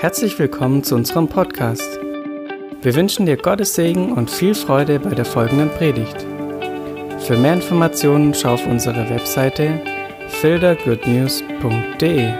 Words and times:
Herzlich 0.00 0.38
willkommen 0.38 0.84
zu 0.84 0.94
unserem 0.94 1.26
Podcast. 1.26 1.98
Wir 2.82 2.94
wünschen 2.94 3.26
dir 3.26 3.36
Gottes 3.36 3.74
Segen 3.74 4.12
und 4.12 4.30
viel 4.30 4.54
Freude 4.54 5.00
bei 5.00 5.12
der 5.12 5.24
folgenden 5.24 5.70
Predigt. 5.70 6.20
Für 7.26 7.36
mehr 7.36 7.54
Informationen 7.54 8.32
schau 8.32 8.54
auf 8.54 8.64
unsere 8.64 9.10
Webseite 9.10 9.82
fildergoodnews.de. 10.40 12.32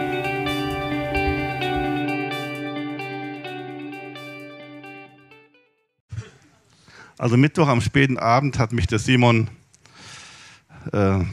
Also 7.18 7.36
Mittwoch 7.36 7.66
am 7.66 7.80
späten 7.80 8.18
Abend 8.18 8.60
hat 8.60 8.72
mich 8.72 8.86
der 8.86 9.00
Simon 9.00 9.50
äh, 10.92 11.24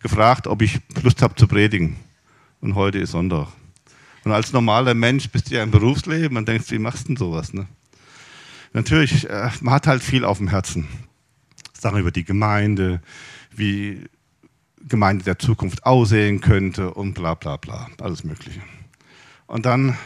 gefragt, 0.00 0.48
ob 0.48 0.60
ich 0.60 0.80
Lust 1.04 1.22
habe 1.22 1.36
zu 1.36 1.46
predigen. 1.46 1.94
Und 2.60 2.74
heute 2.74 2.98
ist 2.98 3.12
Sonntag. 3.12 3.59
Und 4.24 4.32
als 4.32 4.52
normaler 4.52 4.94
Mensch 4.94 5.30
bist 5.30 5.50
du 5.50 5.54
ja 5.54 5.62
im 5.62 5.70
Berufsleben 5.70 6.36
und 6.36 6.48
denkst, 6.48 6.70
wie 6.70 6.78
machst 6.78 7.04
du 7.04 7.08
denn 7.08 7.16
sowas? 7.16 7.52
Ne? 7.52 7.66
Natürlich, 8.72 9.28
äh, 9.28 9.50
man 9.60 9.74
hat 9.74 9.86
halt 9.86 10.02
viel 10.02 10.24
auf 10.24 10.38
dem 10.38 10.48
Herzen. 10.48 10.88
Sachen 11.72 12.00
über 12.00 12.10
die 12.10 12.24
Gemeinde, 12.24 13.00
wie 13.54 14.04
Gemeinde 14.86 15.24
der 15.24 15.38
Zukunft 15.38 15.84
aussehen 15.84 16.40
könnte 16.40 16.92
und 16.92 17.14
bla 17.14 17.34
bla 17.34 17.56
bla, 17.56 17.88
alles 18.00 18.24
Mögliche. 18.24 18.60
Und 19.46 19.66
dann 19.66 19.96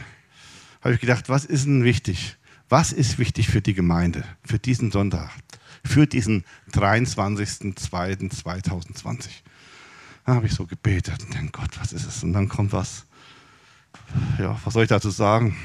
habe 0.80 0.94
ich 0.94 1.00
gedacht, 1.00 1.28
was 1.28 1.44
ist 1.44 1.66
denn 1.66 1.84
wichtig? 1.84 2.36
Was 2.68 2.92
ist 2.92 3.18
wichtig 3.18 3.48
für 3.48 3.60
die 3.60 3.74
Gemeinde, 3.74 4.24
für 4.44 4.58
diesen 4.58 4.90
Sonntag, 4.90 5.30
für 5.84 6.06
diesen 6.06 6.44
23.02.2020? 6.72 9.28
Da 10.24 10.34
habe 10.34 10.46
ich 10.46 10.54
so 10.54 10.66
gebetet 10.66 11.22
und 11.24 11.34
denke, 11.34 11.52
Gott, 11.52 11.78
was 11.78 11.92
ist 11.92 12.06
es? 12.06 12.22
Und 12.22 12.32
dann 12.32 12.48
kommt 12.48 12.72
was, 12.72 13.04
ja, 14.38 14.58
was 14.64 14.74
soll 14.74 14.84
ich 14.84 14.88
dazu 14.88 15.10
sagen? 15.10 15.56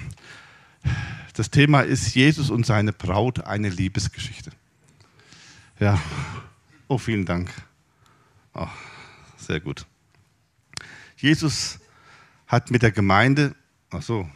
Das 1.33 1.49
Thema 1.49 1.81
ist 1.81 2.13
Jesus 2.13 2.49
und 2.49 2.65
seine 2.65 2.93
Braut, 2.93 3.45
eine 3.45 3.69
Liebesgeschichte. 3.69 4.51
Ja, 5.79 6.01
oh, 6.87 6.97
vielen 6.97 7.25
Dank. 7.25 7.49
Oh, 8.53 8.67
sehr 9.37 9.59
gut. 9.59 9.85
Jesus 11.17 11.79
hat 12.47 12.71
mit 12.71 12.81
der 12.81 12.91
Gemeinde, 12.91 13.55
ach 13.89 14.01
so, 14.01 14.29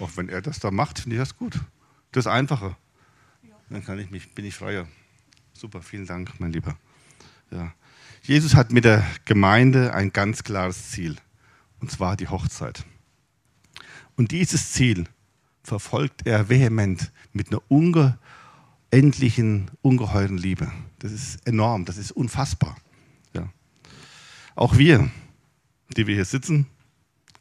auch 0.00 0.10
wenn 0.16 0.28
er 0.28 0.42
das 0.42 0.60
da 0.60 0.70
macht, 0.70 1.00
finde 1.00 1.16
ich 1.16 1.22
das 1.22 1.36
gut. 1.36 1.58
Das 2.12 2.26
Einfache. 2.26 2.76
Dann 3.68 3.84
kann 3.84 3.98
ich 3.98 4.10
mich, 4.10 4.34
bin 4.34 4.44
ich 4.44 4.56
freier. 4.56 4.86
Super, 5.52 5.82
vielen 5.82 6.06
Dank, 6.06 6.38
mein 6.40 6.52
Lieber. 6.52 6.76
Ja. 7.50 7.72
Jesus 8.22 8.54
hat 8.54 8.72
mit 8.72 8.84
der 8.84 9.06
Gemeinde 9.24 9.94
ein 9.94 10.12
ganz 10.12 10.42
klares 10.44 10.90
Ziel 10.90 11.16
und 11.80 11.90
zwar 11.90 12.16
die 12.16 12.28
Hochzeit. 12.28 12.84
Und 14.20 14.32
dieses 14.32 14.72
Ziel 14.72 15.06
verfolgt 15.62 16.26
er 16.26 16.50
vehement 16.50 17.10
mit 17.32 17.48
einer 17.48 17.62
unendlichen, 18.90 19.70
ungeheuren 19.80 20.36
Liebe. 20.36 20.70
Das 20.98 21.10
ist 21.10 21.46
enorm, 21.46 21.86
das 21.86 21.96
ist 21.96 22.12
unfassbar. 22.12 22.76
Ja. 23.32 23.48
Auch 24.56 24.76
wir, 24.76 25.10
die 25.96 26.06
wir 26.06 26.16
hier 26.16 26.26
sitzen, 26.26 26.66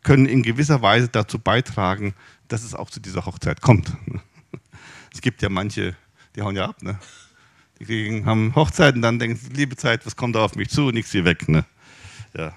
können 0.04 0.26
in 0.26 0.42
gewisser 0.42 0.82
Weise 0.82 1.10
dazu 1.10 1.38
beitragen, 1.38 2.14
dass 2.48 2.64
es 2.64 2.74
auch 2.74 2.90
zu 2.90 3.02
dieser 3.02 3.26
Hochzeit 3.26 3.60
kommt. 3.60 3.92
Es 5.14 5.20
gibt 5.20 5.42
ja 5.42 5.50
manche, 5.50 5.98
die 6.34 6.42
hauen 6.44 6.56
ja 6.56 6.70
ab, 6.70 6.82
ne? 6.82 6.98
Die 7.82 8.24
haben 8.24 8.56
Hochzeiten, 8.56 9.02
dann 9.02 9.20
denken 9.20 9.36
sie, 9.36 9.50
liebe 9.50 9.76
Zeit, 9.76 10.06
was 10.06 10.16
kommt 10.16 10.38
da 10.38 10.46
auf 10.46 10.56
mich 10.56 10.70
zu? 10.70 10.92
Nichts 10.92 11.14
wie 11.14 11.26
weg, 11.26 11.50
ne? 11.50 11.66
Ja 12.34 12.54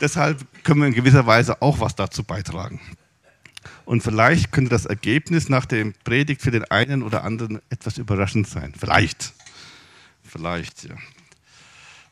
deshalb 0.00 0.46
können 0.64 0.80
wir 0.80 0.88
in 0.88 0.94
gewisser 0.94 1.26
Weise 1.26 1.60
auch 1.62 1.80
was 1.80 1.94
dazu 1.94 2.24
beitragen. 2.24 2.80
Und 3.84 4.02
vielleicht 4.02 4.52
könnte 4.52 4.70
das 4.70 4.86
Ergebnis 4.86 5.48
nach 5.48 5.66
dem 5.66 5.92
Predigt 6.04 6.42
für 6.42 6.50
den 6.50 6.64
einen 6.64 7.02
oder 7.02 7.24
anderen 7.24 7.60
etwas 7.70 7.98
überraschend 7.98 8.48
sein. 8.48 8.72
Vielleicht. 8.76 9.32
Vielleicht, 10.22 10.84
ja. 10.84 10.94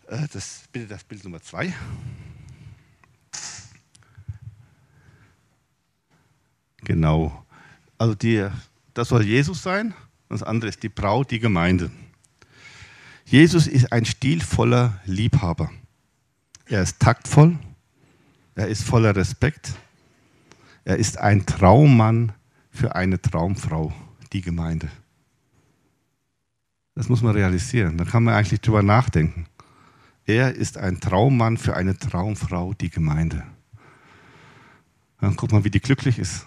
Äh, 0.08 0.26
das, 0.32 0.64
bitte 0.72 0.86
das 0.86 1.04
Bild 1.04 1.24
Nummer 1.24 1.40
zwei. 1.40 1.74
Genau. 6.84 7.44
Also 7.98 8.14
die, 8.14 8.46
das 8.92 9.08
soll 9.08 9.24
Jesus 9.24 9.62
sein, 9.62 9.94
das 10.28 10.42
andere 10.42 10.68
ist 10.68 10.82
die 10.82 10.88
Braut, 10.88 11.30
die 11.30 11.40
Gemeinde. 11.40 11.90
Jesus 13.24 13.66
ist 13.66 13.92
ein 13.92 14.04
stilvoller 14.04 15.00
Liebhaber. 15.06 15.70
Er 16.66 16.82
ist 16.82 17.00
taktvoll, 17.00 17.58
er 18.54 18.68
ist 18.68 18.82
voller 18.82 19.16
Respekt. 19.16 19.74
Er 20.84 20.96
ist 20.96 21.18
ein 21.18 21.46
Traummann 21.46 22.32
für 22.70 22.94
eine 22.94 23.20
Traumfrau, 23.20 23.92
die 24.32 24.42
Gemeinde. 24.42 24.90
Das 26.94 27.08
muss 27.08 27.22
man 27.22 27.34
realisieren. 27.34 27.96
Da 27.98 28.04
kann 28.04 28.22
man 28.24 28.34
eigentlich 28.34 28.60
drüber 28.60 28.82
nachdenken. 28.82 29.46
Er 30.26 30.54
ist 30.54 30.78
ein 30.78 31.00
Traummann 31.00 31.56
für 31.56 31.74
eine 31.74 31.98
Traumfrau, 31.98 32.74
die 32.74 32.90
Gemeinde. 32.90 33.44
Dann 35.20 35.36
guck 35.36 35.52
mal, 35.52 35.64
wie 35.64 35.70
die 35.70 35.80
glücklich 35.80 36.18
ist. 36.18 36.46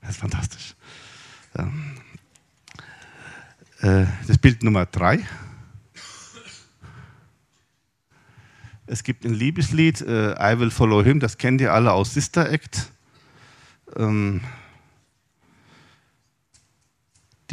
Das 0.00 0.10
ist 0.10 0.18
fantastisch. 0.18 0.74
Äh, 3.80 4.06
das 4.26 4.38
Bild 4.38 4.62
Nummer 4.62 4.86
drei. 4.86 5.20
Es 8.90 9.04
gibt 9.04 9.24
ein 9.24 9.34
Liebeslied, 9.34 10.00
äh, 10.00 10.32
I 10.32 10.58
Will 10.58 10.72
Follow 10.72 11.04
Him, 11.04 11.20
das 11.20 11.38
kennt 11.38 11.60
ihr 11.60 11.72
alle 11.72 11.92
aus 11.92 12.12
Sister 12.12 12.50
Act. 12.50 12.90
Ähm, 13.96 14.40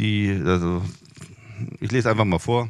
die, 0.00 0.42
also, 0.44 0.84
ich 1.78 1.92
lese 1.92 2.10
einfach 2.10 2.24
mal 2.24 2.40
vor. 2.40 2.68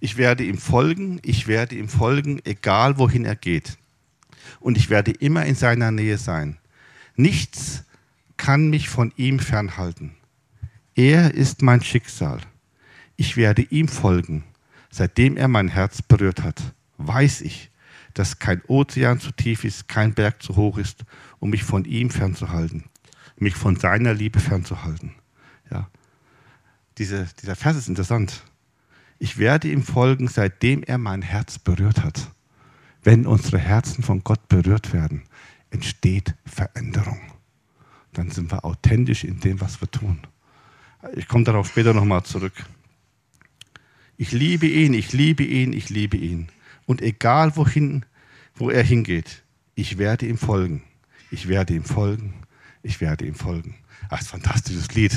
Ich 0.00 0.16
werde 0.16 0.42
ihm 0.42 0.58
folgen, 0.58 1.20
ich 1.22 1.46
werde 1.46 1.76
ihm 1.76 1.88
folgen, 1.88 2.40
egal 2.44 2.98
wohin 2.98 3.24
er 3.24 3.36
geht. 3.36 3.78
Und 4.58 4.76
ich 4.76 4.90
werde 4.90 5.12
immer 5.12 5.46
in 5.46 5.54
seiner 5.54 5.92
Nähe 5.92 6.18
sein. 6.18 6.58
Nichts 7.14 7.84
kann 8.36 8.68
mich 8.68 8.88
von 8.88 9.12
ihm 9.16 9.38
fernhalten. 9.38 10.16
Er 10.96 11.34
ist 11.34 11.62
mein 11.62 11.84
Schicksal. 11.84 12.40
Ich 13.16 13.36
werde 13.36 13.62
ihm 13.62 13.86
folgen. 13.86 14.42
Seitdem 14.90 15.36
er 15.36 15.46
mein 15.46 15.68
Herz 15.68 16.02
berührt 16.02 16.42
hat, 16.42 16.60
weiß 16.96 17.42
ich, 17.42 17.70
dass 18.18 18.40
kein 18.40 18.62
Ozean 18.66 19.20
zu 19.20 19.30
tief 19.30 19.62
ist, 19.62 19.86
kein 19.86 20.12
Berg 20.12 20.42
zu 20.42 20.56
hoch 20.56 20.76
ist, 20.76 21.04
um 21.38 21.50
mich 21.50 21.62
von 21.62 21.84
ihm 21.84 22.10
fernzuhalten, 22.10 22.84
mich 23.36 23.54
von 23.54 23.76
seiner 23.76 24.12
Liebe 24.12 24.40
fernzuhalten. 24.40 25.14
Ja. 25.70 25.88
Diese, 26.98 27.28
dieser 27.40 27.54
Vers 27.54 27.76
ist 27.76 27.88
interessant. 27.88 28.42
Ich 29.20 29.38
werde 29.38 29.70
ihm 29.70 29.84
folgen, 29.84 30.26
seitdem 30.26 30.82
er 30.82 30.98
mein 30.98 31.22
Herz 31.22 31.60
berührt 31.60 32.02
hat. 32.02 32.32
Wenn 33.04 33.24
unsere 33.24 33.58
Herzen 33.58 34.02
von 34.02 34.24
Gott 34.24 34.48
berührt 34.48 34.92
werden, 34.92 35.22
entsteht 35.70 36.34
Veränderung. 36.44 37.20
Dann 38.12 38.30
sind 38.30 38.50
wir 38.50 38.64
authentisch 38.64 39.22
in 39.22 39.38
dem, 39.38 39.60
was 39.60 39.80
wir 39.80 39.90
tun. 39.90 40.20
Ich 41.14 41.28
komme 41.28 41.44
darauf 41.44 41.68
später 41.68 41.94
nochmal 41.94 42.24
zurück. 42.24 42.54
Ich 44.16 44.32
liebe 44.32 44.66
ihn, 44.66 44.92
ich 44.94 45.12
liebe 45.12 45.44
ihn, 45.44 45.72
ich 45.72 45.88
liebe 45.88 46.16
ihn. 46.16 46.48
Und 46.86 47.02
egal 47.02 47.54
wohin, 47.54 48.04
wo 48.58 48.70
er 48.70 48.82
hingeht, 48.82 49.42
ich 49.74 49.98
werde 49.98 50.26
ihm 50.26 50.38
folgen. 50.38 50.82
Ich 51.30 51.48
werde 51.48 51.74
ihm 51.74 51.84
folgen. 51.84 52.34
Ich 52.82 53.00
werde 53.00 53.26
ihm 53.26 53.34
folgen. 53.34 53.76
Ach, 54.08 54.20
ist 54.20 54.34
ein 54.34 54.42
fantastisches 54.42 54.94
Lied. 54.94 55.16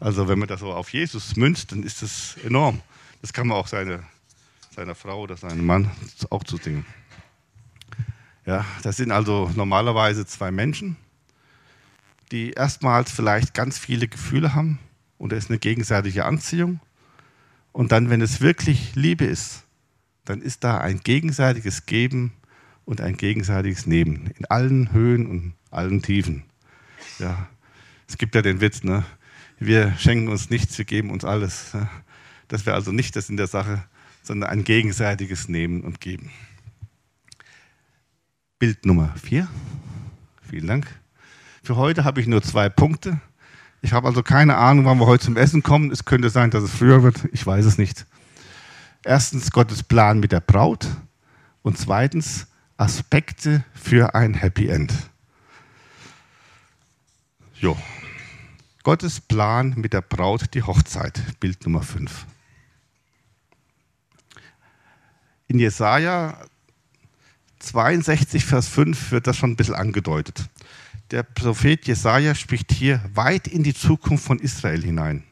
Also 0.00 0.28
wenn 0.28 0.38
man 0.38 0.48
das 0.48 0.60
so 0.60 0.72
auf 0.72 0.90
Jesus 0.90 1.36
münzt, 1.36 1.72
dann 1.72 1.82
ist 1.82 2.02
das 2.02 2.36
enorm. 2.44 2.80
Das 3.22 3.32
kann 3.32 3.46
man 3.46 3.56
auch 3.56 3.66
seine, 3.66 4.02
seiner 4.74 4.94
Frau 4.94 5.20
oder 5.20 5.36
seinem 5.36 5.64
Mann 5.64 5.90
auch 6.30 6.44
zu 6.44 6.56
singen. 6.58 6.84
Ja, 8.44 8.64
das 8.82 8.96
sind 8.96 9.10
also 9.10 9.50
normalerweise 9.56 10.26
zwei 10.26 10.50
Menschen, 10.50 10.96
die 12.30 12.52
erstmals 12.52 13.10
vielleicht 13.10 13.54
ganz 13.54 13.78
viele 13.78 14.06
Gefühle 14.06 14.54
haben 14.54 14.78
und 15.18 15.32
es 15.32 15.44
ist 15.44 15.50
eine 15.50 15.58
gegenseitige 15.58 16.24
Anziehung. 16.24 16.80
Und 17.72 17.92
dann, 17.92 18.08
wenn 18.08 18.20
es 18.20 18.40
wirklich 18.40 18.94
Liebe 18.94 19.24
ist, 19.24 19.64
dann 20.24 20.40
ist 20.40 20.64
da 20.64 20.78
ein 20.78 21.00
gegenseitiges 21.00 21.86
Geben 21.86 22.32
und 22.86 23.02
ein 23.02 23.18
gegenseitiges 23.18 23.86
Nehmen 23.86 24.30
in 24.38 24.46
allen 24.46 24.92
Höhen 24.92 25.26
und 25.26 25.52
allen 25.70 26.00
Tiefen. 26.00 26.44
Ja, 27.18 27.48
es 28.08 28.16
gibt 28.16 28.34
ja 28.34 28.40
den 28.40 28.62
Witz, 28.62 28.82
ne? 28.82 29.04
wir 29.58 29.94
schenken 29.98 30.28
uns 30.28 30.50
nichts, 30.50 30.76
wir 30.78 30.84
geben 30.84 31.10
uns 31.10 31.24
alles. 31.24 31.72
Das 32.48 32.66
wäre 32.66 32.76
also 32.76 32.92
nicht 32.92 33.16
das 33.16 33.28
in 33.28 33.36
der 33.36 33.46
Sache, 33.46 33.84
sondern 34.22 34.50
ein 34.50 34.64
gegenseitiges 34.64 35.48
Nehmen 35.48 35.82
und 35.82 36.00
Geben. 36.00 36.30
Bild 38.58 38.86
Nummer 38.86 39.14
vier. 39.22 39.48
Vielen 40.48 40.66
Dank. 40.66 40.86
Für 41.62 41.76
heute 41.76 42.04
habe 42.04 42.20
ich 42.20 42.26
nur 42.26 42.42
zwei 42.42 42.68
Punkte. 42.68 43.20
Ich 43.82 43.92
habe 43.92 44.06
also 44.06 44.22
keine 44.22 44.56
Ahnung, 44.56 44.84
wann 44.84 44.98
wir 44.98 45.06
heute 45.06 45.24
zum 45.24 45.36
Essen 45.36 45.62
kommen. 45.62 45.90
Es 45.90 46.04
könnte 46.04 46.30
sein, 46.30 46.50
dass 46.50 46.62
es 46.62 46.70
früher 46.70 47.02
wird. 47.02 47.28
Ich 47.32 47.44
weiß 47.44 47.64
es 47.64 47.78
nicht. 47.78 48.06
Erstens 49.04 49.50
Gottes 49.50 49.82
Plan 49.82 50.20
mit 50.20 50.32
der 50.32 50.40
Braut 50.40 50.86
und 51.62 51.78
zweitens 51.78 52.46
Aspekte 52.78 53.64
für 53.74 54.14
ein 54.14 54.34
Happy 54.34 54.68
End. 54.68 54.92
Jo. 57.54 57.76
Gottes 58.82 59.20
Plan 59.20 59.74
mit 59.76 59.94
der 59.94 60.02
Braut, 60.02 60.52
die 60.52 60.62
Hochzeit, 60.62 61.40
Bild 61.40 61.64
Nummer 61.64 61.82
5. 61.82 62.26
In 65.48 65.58
Jesaja 65.58 66.38
62, 67.60 68.44
Vers 68.44 68.68
5 68.68 69.10
wird 69.10 69.26
das 69.26 69.38
schon 69.38 69.52
ein 69.52 69.56
bisschen 69.56 69.74
angedeutet. 69.74 70.44
Der 71.12 71.22
Prophet 71.22 71.86
Jesaja 71.86 72.34
spricht 72.34 72.72
hier 72.72 73.00
weit 73.14 73.48
in 73.48 73.62
die 73.62 73.74
Zukunft 73.74 74.24
von 74.24 74.38
Israel 74.38 74.82
hinein. 74.82 75.24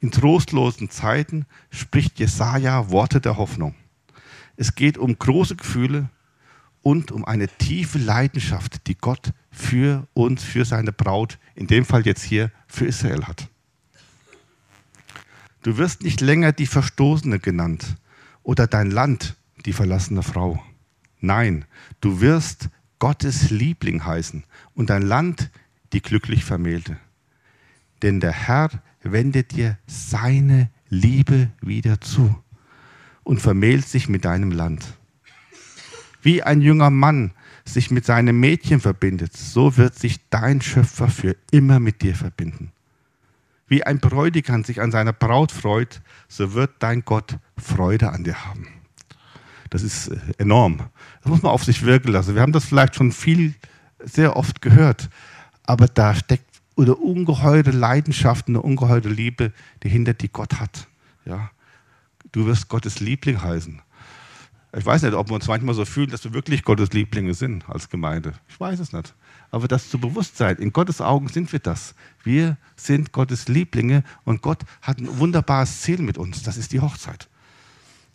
In 0.00 0.10
trostlosen 0.10 0.90
Zeiten 0.90 1.46
spricht 1.70 2.18
Jesaja 2.18 2.90
Worte 2.90 3.20
der 3.20 3.38
Hoffnung. 3.38 3.74
Es 4.56 4.74
geht 4.74 4.98
um 4.98 5.18
große 5.18 5.56
Gefühle 5.56 6.10
und 6.82 7.12
um 7.12 7.24
eine 7.24 7.48
tiefe 7.48 7.98
Leidenschaft, 7.98 8.86
die 8.86 8.96
Gott 8.96 9.32
für 9.50 10.06
uns, 10.14 10.42
für 10.42 10.64
seine 10.64 10.92
Braut, 10.92 11.38
in 11.54 11.66
dem 11.66 11.84
Fall 11.84 12.04
jetzt 12.06 12.22
hier 12.22 12.50
für 12.66 12.86
Israel 12.86 13.24
hat. 13.24 13.48
Du 15.62 15.78
wirst 15.78 16.02
nicht 16.02 16.20
länger 16.20 16.52
die 16.52 16.66
Verstoßene 16.66 17.38
genannt 17.38 17.96
oder 18.42 18.66
dein 18.66 18.90
Land 18.90 19.36
die 19.64 19.72
verlassene 19.72 20.22
Frau. 20.22 20.62
Nein, 21.20 21.64
du 22.00 22.20
wirst 22.20 22.68
Gottes 22.98 23.50
Liebling 23.50 24.04
heißen 24.04 24.44
und 24.74 24.90
dein 24.90 25.02
Land 25.02 25.50
die 25.92 26.02
glücklich 26.02 26.44
Vermählte. 26.44 26.96
Denn 28.02 28.18
der 28.18 28.32
Herr 28.32 28.70
wendet 29.02 29.52
dir 29.52 29.78
seine 29.86 30.70
Liebe 30.88 31.50
wieder 31.60 32.00
zu 32.00 32.34
und 33.22 33.40
vermählt 33.40 33.86
sich 33.86 34.08
mit 34.08 34.24
deinem 34.24 34.50
Land. 34.50 34.84
Wie 36.22 36.42
ein 36.42 36.60
junger 36.60 36.90
Mann 36.90 37.32
sich 37.64 37.90
mit 37.90 38.06
seinem 38.06 38.40
Mädchen 38.40 38.80
verbindet, 38.80 39.36
so 39.36 39.76
wird 39.76 39.96
sich 39.96 40.28
dein 40.30 40.60
Schöpfer 40.62 41.08
für 41.08 41.36
immer 41.50 41.80
mit 41.80 42.02
dir 42.02 42.14
verbinden. 42.14 42.72
Wie 43.66 43.84
ein 43.84 44.00
Bräutigam 44.00 44.64
sich 44.64 44.80
an 44.80 44.92
seiner 44.92 45.12
Braut 45.12 45.52
freut, 45.52 46.00
so 46.28 46.54
wird 46.54 46.70
dein 46.80 47.04
Gott 47.04 47.38
Freude 47.56 48.10
an 48.10 48.24
dir 48.24 48.44
haben. 48.44 48.68
Das 49.70 49.82
ist 49.82 50.08
äh, 50.08 50.18
enorm. 50.38 50.78
Das 51.22 51.30
muss 51.30 51.42
man 51.42 51.52
auf 51.52 51.64
sich 51.64 51.82
wirken 51.82 52.12
lassen. 52.12 52.34
Wir 52.34 52.42
haben 52.42 52.52
das 52.52 52.66
vielleicht 52.66 52.94
schon 52.94 53.12
viel, 53.12 53.54
sehr 53.98 54.36
oft 54.36 54.60
gehört, 54.60 55.08
aber 55.64 55.86
da 55.86 56.14
steckt 56.14 56.60
eine 56.76 56.94
ungeheure 56.94 57.70
Leidenschaft, 57.70 58.48
eine 58.48 58.60
ungeheure 58.60 59.08
Liebe 59.08 59.52
dahinter, 59.80 60.14
die 60.14 60.30
Gott 60.30 60.60
hat. 60.60 60.86
Ja. 61.24 61.50
Du 62.32 62.46
wirst 62.46 62.68
Gottes 62.68 63.00
Liebling 63.00 63.42
heißen. 63.42 63.80
Ich 64.74 64.86
weiß 64.86 65.02
nicht, 65.02 65.12
ob 65.12 65.28
wir 65.28 65.34
uns 65.34 65.46
manchmal 65.48 65.74
so 65.74 65.84
fühlen, 65.84 66.10
dass 66.10 66.24
wir 66.24 66.32
wirklich 66.32 66.64
Gottes 66.64 66.92
Lieblinge 66.92 67.34
sind 67.34 67.68
als 67.68 67.90
Gemeinde. 67.90 68.32
Ich 68.48 68.58
weiß 68.58 68.80
es 68.80 68.92
nicht. 68.92 69.14
Aber 69.50 69.68
das 69.68 69.90
zu 69.90 69.98
Bewusstsein, 69.98 70.56
in 70.56 70.72
Gottes 70.72 71.02
Augen 71.02 71.28
sind 71.28 71.52
wir 71.52 71.58
das. 71.58 71.94
Wir 72.22 72.56
sind 72.74 73.12
Gottes 73.12 73.48
Lieblinge 73.48 74.02
und 74.24 74.40
Gott 74.40 74.62
hat 74.80 74.98
ein 74.98 75.18
wunderbares 75.18 75.82
Ziel 75.82 76.00
mit 76.00 76.16
uns. 76.16 76.42
Das 76.42 76.56
ist 76.56 76.72
die 76.72 76.80
Hochzeit. 76.80 77.28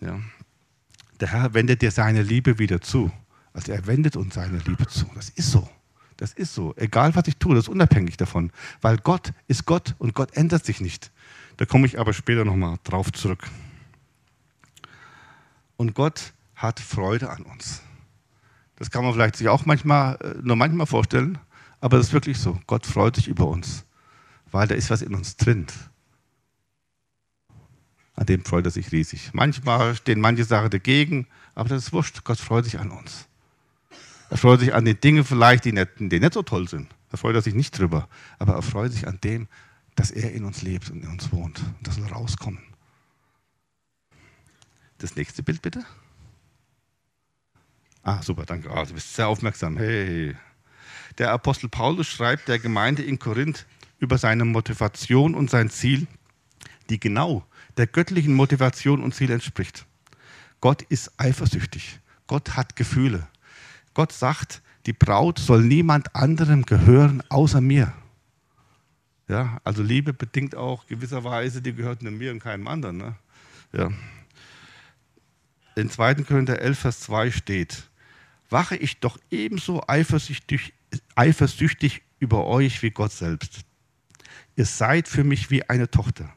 Ja. 0.01 0.19
Der 1.19 1.31
Herr 1.31 1.53
wendet 1.53 1.83
dir 1.83 1.91
seine 1.91 2.23
Liebe 2.23 2.57
wieder 2.57 2.81
zu. 2.81 3.11
Also 3.53 3.71
er 3.71 3.85
wendet 3.85 4.15
uns 4.15 4.33
seine 4.33 4.57
Liebe 4.57 4.87
zu. 4.87 5.05
Das 5.13 5.29
ist 5.29 5.51
so. 5.51 5.69
Das 6.17 6.33
ist 6.33 6.55
so. 6.55 6.73
Egal 6.75 7.15
was 7.15 7.27
ich 7.27 7.37
tue, 7.37 7.53
das 7.53 7.65
ist 7.65 7.69
unabhängig 7.69 8.17
davon. 8.17 8.51
Weil 8.81 8.97
Gott 8.97 9.31
ist 9.47 9.65
Gott 9.65 9.95
und 9.99 10.15
Gott 10.15 10.35
ändert 10.35 10.65
sich 10.65 10.81
nicht. 10.81 11.11
Da 11.57 11.65
komme 11.65 11.85
ich 11.85 11.99
aber 11.99 12.13
später 12.13 12.45
nochmal 12.45 12.77
drauf 12.83 13.11
zurück. 13.11 13.47
Und 15.75 15.93
Gott 15.93 16.33
hat 16.57 16.79
Freude 16.79 17.29
an 17.29 17.43
uns. 17.43 17.81
Das 18.75 18.91
kann 18.91 19.03
man 19.03 19.13
vielleicht 19.13 19.37
sich 19.37 19.47
auch 19.47 19.65
manchmal, 19.65 20.17
äh, 20.21 20.35
nur 20.41 20.55
manchmal 20.55 20.87
vorstellen, 20.87 21.37
aber 21.79 21.97
das 21.97 22.07
ist 22.07 22.13
wirklich 22.13 22.39
so. 22.39 22.59
Gott 22.67 22.85
freut 22.85 23.15
sich 23.15 23.27
über 23.27 23.47
uns, 23.47 23.85
weil 24.51 24.67
da 24.67 24.75
ist 24.75 24.89
was 24.89 25.01
in 25.01 25.15
uns 25.15 25.37
drin. 25.37 25.67
An 28.15 28.25
dem 28.25 28.43
freut 28.43 28.65
er 28.65 28.71
sich 28.71 28.91
riesig. 28.91 29.29
Manchmal 29.33 29.95
stehen 29.95 30.19
manche 30.19 30.43
Sachen 30.43 30.71
dagegen, 30.71 31.27
aber 31.53 31.69
das 31.69 31.85
ist 31.85 31.93
wurscht. 31.93 32.23
Gott 32.23 32.39
freut 32.39 32.65
sich 32.65 32.79
an 32.79 32.89
uns. 32.89 33.27
Er 34.29 34.37
freut 34.37 34.59
sich 34.59 34.73
an 34.73 34.85
den 34.85 34.99
Dingen 34.99 35.23
vielleicht, 35.23 35.65
die 35.65 35.71
nicht, 35.71 35.91
die 35.99 36.19
nicht 36.19 36.33
so 36.33 36.41
toll 36.41 36.67
sind. 36.67 36.89
Da 37.09 37.17
freut 37.17 37.35
er 37.35 37.41
sich 37.43 37.53
nicht 37.53 37.77
drüber. 37.77 38.09
Aber 38.39 38.53
er 38.53 38.63
freut 38.63 38.91
sich 38.91 39.07
an 39.07 39.19
dem, 39.23 39.47
dass 39.95 40.09
er 40.09 40.33
in 40.33 40.45
uns 40.45 40.63
lebt 40.63 40.89
und 40.89 41.03
in 41.03 41.09
uns 41.09 41.31
wohnt. 41.31 41.59
Und 41.59 41.87
das 41.87 41.95
soll 41.95 42.07
rauskommen. 42.07 42.59
Das 44.97 45.15
nächste 45.15 45.43
Bild 45.43 45.61
bitte. 45.61 45.85
Ah, 48.03 48.21
super, 48.21 48.45
danke. 48.45 48.69
Ah, 48.71 48.85
du 48.85 48.93
bist 48.93 49.15
sehr 49.15 49.27
aufmerksam. 49.27 49.77
Hey. 49.77 50.35
Der 51.17 51.31
Apostel 51.31 51.69
Paulus 51.69 52.07
schreibt 52.07 52.47
der 52.47 52.59
Gemeinde 52.59 53.03
in 53.03 53.19
Korinth 53.19 53.65
über 53.99 54.17
seine 54.17 54.45
Motivation 54.45 55.35
und 55.35 55.49
sein 55.49 55.69
Ziel, 55.69 56.07
die 56.89 56.99
genau 56.99 57.45
der 57.77 57.87
göttlichen 57.87 58.33
Motivation 58.33 59.03
und 59.03 59.13
Ziel 59.13 59.31
entspricht. 59.31 59.85
Gott 60.61 60.83
ist 60.83 61.11
eifersüchtig. 61.17 61.99
Gott 62.27 62.55
hat 62.55 62.75
Gefühle. 62.75 63.27
Gott 63.93 64.11
sagt, 64.11 64.61
die 64.85 64.93
Braut 64.93 65.39
soll 65.39 65.63
niemand 65.63 66.15
anderem 66.15 66.65
gehören 66.65 67.23
außer 67.29 67.61
mir. 67.61 67.93
Ja, 69.27 69.59
also 69.63 69.83
Liebe 69.83 70.13
bedingt 70.13 70.55
auch 70.55 70.87
gewisserweise, 70.87 71.61
die 71.61 71.73
gehört 71.73 72.01
nur 72.01 72.13
mir 72.13 72.31
und 72.31 72.39
keinem 72.39 72.67
anderen. 72.67 72.97
Ne? 72.97 73.15
Ja. 73.73 73.89
In 75.77 75.91
2. 75.91 76.15
Korinther 76.23 76.59
11, 76.59 76.79
Vers 76.79 76.99
2 77.01 77.29
steht, 77.29 77.83
wache 78.49 78.75
ich 78.75 78.99
doch 78.99 79.19
ebenso 79.29 79.83
eifersüchtig, 79.87 80.73
eifersüchtig 81.13 82.01
über 82.17 82.47
euch 82.47 82.81
wie 82.81 82.89
Gott 82.89 83.11
selbst. 83.11 83.59
Ihr 84.55 84.65
seid 84.65 85.07
für 85.07 85.23
mich 85.23 85.51
wie 85.51 85.69
eine 85.69 85.91
Tochter, 85.91 86.33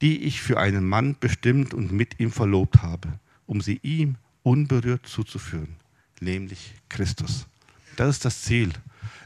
die 0.00 0.22
ich 0.22 0.40
für 0.40 0.58
einen 0.58 0.88
Mann 0.88 1.16
bestimmt 1.20 1.74
und 1.74 1.92
mit 1.92 2.18
ihm 2.18 2.32
verlobt 2.32 2.80
habe, 2.80 3.20
um 3.44 3.60
sie 3.60 3.78
ihm 3.82 4.16
unberührt 4.42 5.06
zuzuführen, 5.06 5.76
nämlich 6.18 6.72
Christus. 6.88 7.46
Das 7.96 8.08
ist 8.08 8.24
das 8.24 8.40
Ziel. 8.40 8.72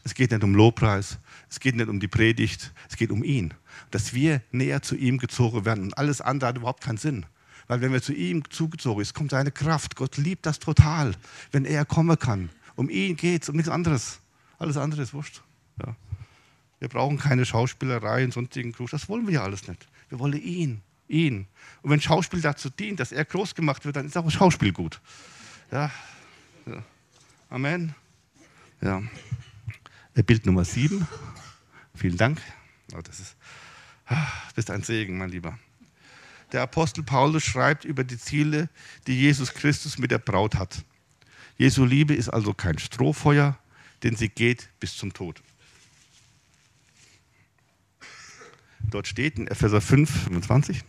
Es 0.02 0.12
geht 0.12 0.32
nicht 0.32 0.42
um 0.42 0.56
Lobpreis, 0.56 1.20
es 1.48 1.60
geht 1.60 1.76
nicht 1.76 1.88
um 1.88 2.00
die 2.00 2.08
Predigt, 2.08 2.72
es 2.90 2.96
geht 2.96 3.12
um 3.12 3.22
ihn. 3.22 3.54
Dass 3.92 4.12
wir 4.12 4.42
näher 4.50 4.82
zu 4.82 4.96
ihm 4.96 5.18
gezogen 5.18 5.64
werden 5.64 5.84
und 5.84 5.96
alles 5.96 6.20
andere 6.20 6.48
hat 6.48 6.56
überhaupt 6.56 6.82
keinen 6.82 6.98
Sinn. 6.98 7.26
Weil 7.72 7.80
wenn 7.80 7.94
wir 7.94 8.02
zu 8.02 8.12
ihm 8.12 8.42
zugezogen 8.50 9.02
sind, 9.02 9.14
kommt 9.14 9.30
seine 9.30 9.50
Kraft. 9.50 9.96
Gott 9.96 10.18
liebt 10.18 10.44
das 10.44 10.58
total, 10.58 11.14
wenn 11.52 11.64
er 11.64 11.86
kommen 11.86 12.18
kann. 12.18 12.50
Um 12.76 12.90
ihn 12.90 13.16
geht 13.16 13.44
es, 13.44 13.48
um 13.48 13.56
nichts 13.56 13.70
anderes. 13.70 14.20
Alles 14.58 14.76
andere 14.76 15.00
ist 15.00 15.14
wurscht. 15.14 15.40
Ja. 15.82 15.96
Wir 16.80 16.88
brauchen 16.88 17.16
keine 17.16 17.46
Schauspielerei 17.46 18.26
und 18.26 18.34
sonstigen 18.34 18.74
Krug. 18.74 18.90
Das 18.90 19.08
wollen 19.08 19.26
wir 19.26 19.32
ja 19.32 19.42
alles 19.42 19.68
nicht. 19.68 19.86
Wir 20.10 20.18
wollen 20.18 20.34
ihn, 20.34 20.82
ihn. 21.08 21.46
Und 21.80 21.90
wenn 21.90 21.98
Schauspiel 22.02 22.42
dazu 22.42 22.68
dient, 22.68 23.00
dass 23.00 23.10
er 23.10 23.24
groß 23.24 23.54
gemacht 23.54 23.86
wird, 23.86 23.96
dann 23.96 24.04
ist 24.04 24.18
auch 24.18 24.30
Schauspiel 24.30 24.74
gut. 24.74 25.00
Ja. 25.70 25.90
ja. 26.66 26.82
Amen. 27.48 27.94
Ja. 28.82 29.02
Bild 30.12 30.44
Nummer 30.44 30.66
sieben. 30.66 31.08
Vielen 31.94 32.18
Dank. 32.18 32.38
Oh, 32.94 33.00
das 33.00 33.18
ist, 33.18 33.34
ah, 34.08 34.26
bist 34.54 34.70
ein 34.70 34.82
Segen, 34.82 35.16
mein 35.16 35.30
Lieber. 35.30 35.58
Der 36.52 36.62
Apostel 36.62 37.02
Paulus 37.02 37.42
schreibt 37.42 37.84
über 37.84 38.04
die 38.04 38.18
Ziele, 38.18 38.68
die 39.06 39.18
Jesus 39.18 39.54
Christus 39.54 39.98
mit 39.98 40.10
der 40.10 40.18
Braut 40.18 40.54
hat. 40.54 40.84
Jesu 41.56 41.84
Liebe 41.84 42.14
ist 42.14 42.28
also 42.28 42.52
kein 42.52 42.78
Strohfeuer, 42.78 43.58
denn 44.02 44.16
sie 44.16 44.28
geht 44.28 44.68
bis 44.78 44.96
zum 44.96 45.12
Tod. 45.12 45.42
Dort 48.80 49.06
steht 49.06 49.38
in 49.38 49.46
Epheser 49.46 49.80
5, 49.80 50.24
25, 50.24 50.82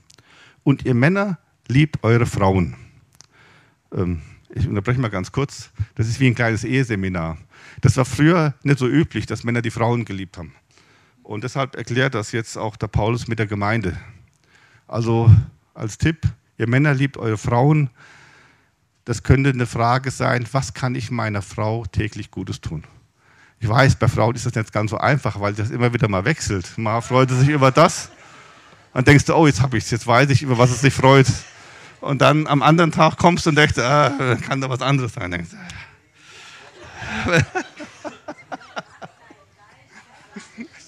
und 0.64 0.84
ihr 0.86 0.94
Männer 0.94 1.38
liebt 1.68 2.04
eure 2.04 2.26
Frauen. 2.26 2.76
Ähm, 3.94 4.22
ich 4.50 4.68
unterbreche 4.68 5.00
mal 5.00 5.10
ganz 5.10 5.32
kurz. 5.32 5.70
Das 5.96 6.08
ist 6.08 6.20
wie 6.20 6.28
ein 6.28 6.36
kleines 6.36 6.64
Eheseminar. 6.64 7.38
Das 7.82 7.96
war 7.98 8.06
früher 8.06 8.54
nicht 8.64 8.80
so 8.80 8.88
üblich, 8.88 9.26
dass 9.26 9.44
Männer 9.44 9.62
die 9.62 9.72
Frauen 9.72 10.06
geliebt 10.06 10.38
haben. 10.38 10.54
Und 11.24 11.44
deshalb 11.44 11.76
erklärt 11.76 12.14
das 12.14 12.34
jetzt 12.34 12.58
auch 12.58 12.76
der 12.76 12.88
Paulus 12.88 13.28
mit 13.28 13.40
der 13.40 13.48
Gemeinde. 13.48 13.98
Also 14.88 15.34
als 15.74 15.98
Tipp, 15.98 16.28
ihr 16.58 16.68
Männer 16.68 16.94
liebt 16.94 17.18
eure 17.18 17.38
Frauen. 17.38 17.90
Das 19.06 19.24
könnte 19.24 19.50
eine 19.50 19.66
Frage 19.66 20.12
sein, 20.12 20.48
was 20.52 20.74
kann 20.74 20.96
ich 20.96 21.12
meiner 21.12 21.42
Frau 21.42 21.86
täglich 21.86 22.32
Gutes 22.32 22.62
tun? 22.62 22.84
Ich 23.60 23.68
weiß, 23.68 23.96
bei 23.96 24.08
Frauen 24.08 24.36
ist 24.36 24.46
das 24.46 24.56
nicht 24.56 24.72
ganz 24.72 24.92
so 24.92 24.98
einfach, 24.98 25.40
weil 25.40 25.54
das 25.54 25.70
immer 25.70 25.94
wieder 25.94 26.08
mal 26.08 26.26
wechselt. 26.26 26.78
Mal 26.78 27.02
freut 27.02 27.30
sie 27.30 27.40
sich 27.40 27.50
über 27.50 27.72
das, 27.72 28.12
dann 28.94 29.06
denkst 29.06 29.26
du, 29.26 29.34
oh, 29.34 29.48
jetzt 29.48 29.62
habe 29.62 29.78
ich 29.78 29.86
es, 29.86 29.92
jetzt 29.92 30.06
weiß 30.06 30.30
ich, 30.30 30.44
über 30.44 30.58
was 30.58 30.70
es 30.70 30.82
sich 30.82 30.94
freut. 30.94 31.28
Und 32.00 32.22
dann 32.22 32.48
am 32.48 32.62
anderen 32.62 32.92
Tag 32.92 33.18
kommst 33.18 33.46
du 33.46 33.50
und 33.50 33.56
denkst, 33.56 33.78
ah, 33.80 34.36
kann 34.42 34.62
da 34.62 34.70
was 34.70 34.82
anderes 34.82 35.14
sein. 35.14 35.32
Denkst, 35.32 35.52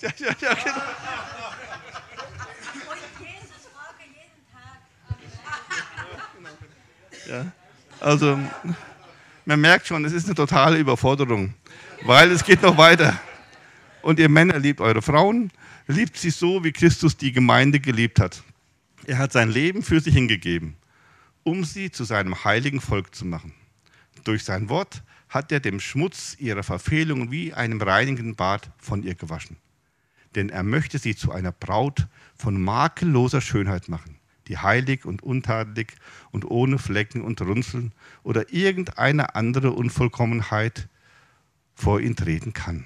ja, 0.02 0.10
ja, 0.18 0.36
ja, 0.42 0.54
genau. 0.54 0.82
Ja, 7.28 7.52
also 8.00 8.40
man 9.46 9.62
merkt 9.62 9.88
schon, 9.88 10.06
es 10.06 10.14
ist 10.14 10.26
eine 10.26 10.36
totale 10.36 10.78
Überforderung, 10.78 11.54
weil 12.04 12.32
es 12.32 12.44
geht 12.44 12.62
noch 12.62 12.78
weiter. 12.78 13.20
Und 14.02 14.20
ihr 14.20 14.30
Männer 14.30 14.60
liebt 14.60 14.82
eure 14.82 15.02
Frauen, 15.02 15.52
liebt 15.88 16.18
sie 16.18 16.30
so, 16.30 16.64
wie 16.64 16.72
Christus 16.72 17.18
die 17.18 17.32
Gemeinde 17.32 17.80
geliebt 17.80 18.20
hat. 18.20 18.44
Er 19.08 19.18
hat 19.18 19.32
sein 19.32 19.50
Leben 19.50 19.84
für 19.84 20.00
sie 20.00 20.12
hingegeben, 20.12 20.76
um 21.44 21.64
sie 21.64 21.92
zu 21.92 22.04
seinem 22.04 22.44
heiligen 22.44 22.82
Volk 22.82 23.16
zu 23.16 23.26
machen. 23.26 23.54
Durch 24.24 24.44
sein 24.44 24.70
Wort 24.70 25.04
hat 25.30 25.52
er 25.52 25.60
dem 25.60 25.80
Schmutz 25.80 26.36
ihrer 26.40 26.64
Verfehlung 26.64 27.32
wie 27.32 27.54
einem 27.54 27.82
reinigen 27.82 28.36
Bad 28.36 28.70
von 28.78 29.04
ihr 29.04 29.16
gewaschen. 29.16 29.58
Denn 30.36 30.50
er 30.50 30.64
möchte 30.64 30.98
sie 30.98 31.16
zu 31.16 31.32
einer 31.32 31.52
Braut 31.52 32.08
von 32.36 32.62
makelloser 32.62 33.42
Schönheit 33.42 33.88
machen, 33.90 34.18
die 34.48 34.58
heilig 34.58 35.06
und 35.06 35.24
untadelig 35.24 35.94
und 36.32 36.46
ohne 36.46 36.78
Flecken 36.78 37.22
und 37.22 37.42
Runzeln 37.42 37.94
oder 38.24 38.54
irgendeine 38.54 39.36
andere 39.36 39.72
Unvollkommenheit 39.72 40.88
vor 41.76 42.00
ihn 42.00 42.16
treten 42.16 42.54
kann. 42.54 42.86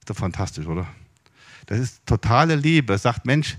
Ist 0.00 0.10
doch 0.10 0.16
fantastisch, 0.16 0.66
oder? 0.66 0.86
Das 1.66 1.78
ist 1.78 2.04
totale 2.06 2.56
Liebe. 2.56 2.94
Er 2.94 2.98
sagt, 2.98 3.26
Mensch, 3.26 3.56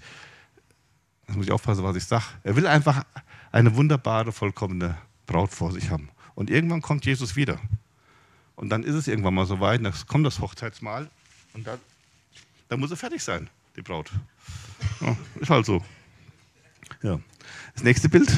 das 1.27 1.35
muss 1.35 1.45
ich 1.45 1.51
aufpassen, 1.51 1.83
was 1.83 1.95
ich 1.95 2.03
sage. 2.03 2.25
Er 2.43 2.55
will 2.55 2.67
einfach 2.67 3.05
eine 3.51 3.75
wunderbare, 3.75 4.31
vollkommene 4.31 4.97
Braut 5.27 5.51
vor 5.51 5.71
sich 5.71 5.89
haben. 5.89 6.09
Und 6.35 6.49
irgendwann 6.49 6.81
kommt 6.81 7.05
Jesus 7.05 7.35
wieder. 7.35 7.57
Und 8.55 8.69
dann 8.69 8.83
ist 8.83 8.95
es 8.95 9.07
irgendwann 9.07 9.33
mal 9.33 9.45
so 9.45 9.59
weit, 9.59 9.83
dann 9.83 9.93
kommt 10.07 10.25
das 10.25 10.39
Hochzeitsmahl 10.39 11.09
und 11.53 11.65
dann, 11.65 11.79
dann 12.67 12.79
muss 12.79 12.91
er 12.91 12.97
fertig 12.97 13.23
sein, 13.23 13.49
die 13.75 13.81
Braut. 13.81 14.11
Ja, 14.99 15.15
ist 15.39 15.49
halt 15.49 15.65
so. 15.65 15.83
Ja. 17.03 17.19
Das 17.73 17.83
nächste 17.83 18.09
Bild. 18.09 18.31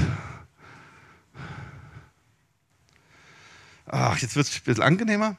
Ach, 3.86 4.18
jetzt 4.18 4.36
wird 4.36 4.48
es 4.48 4.56
ein 4.56 4.62
bisschen 4.64 4.84
angenehmer. 4.84 5.38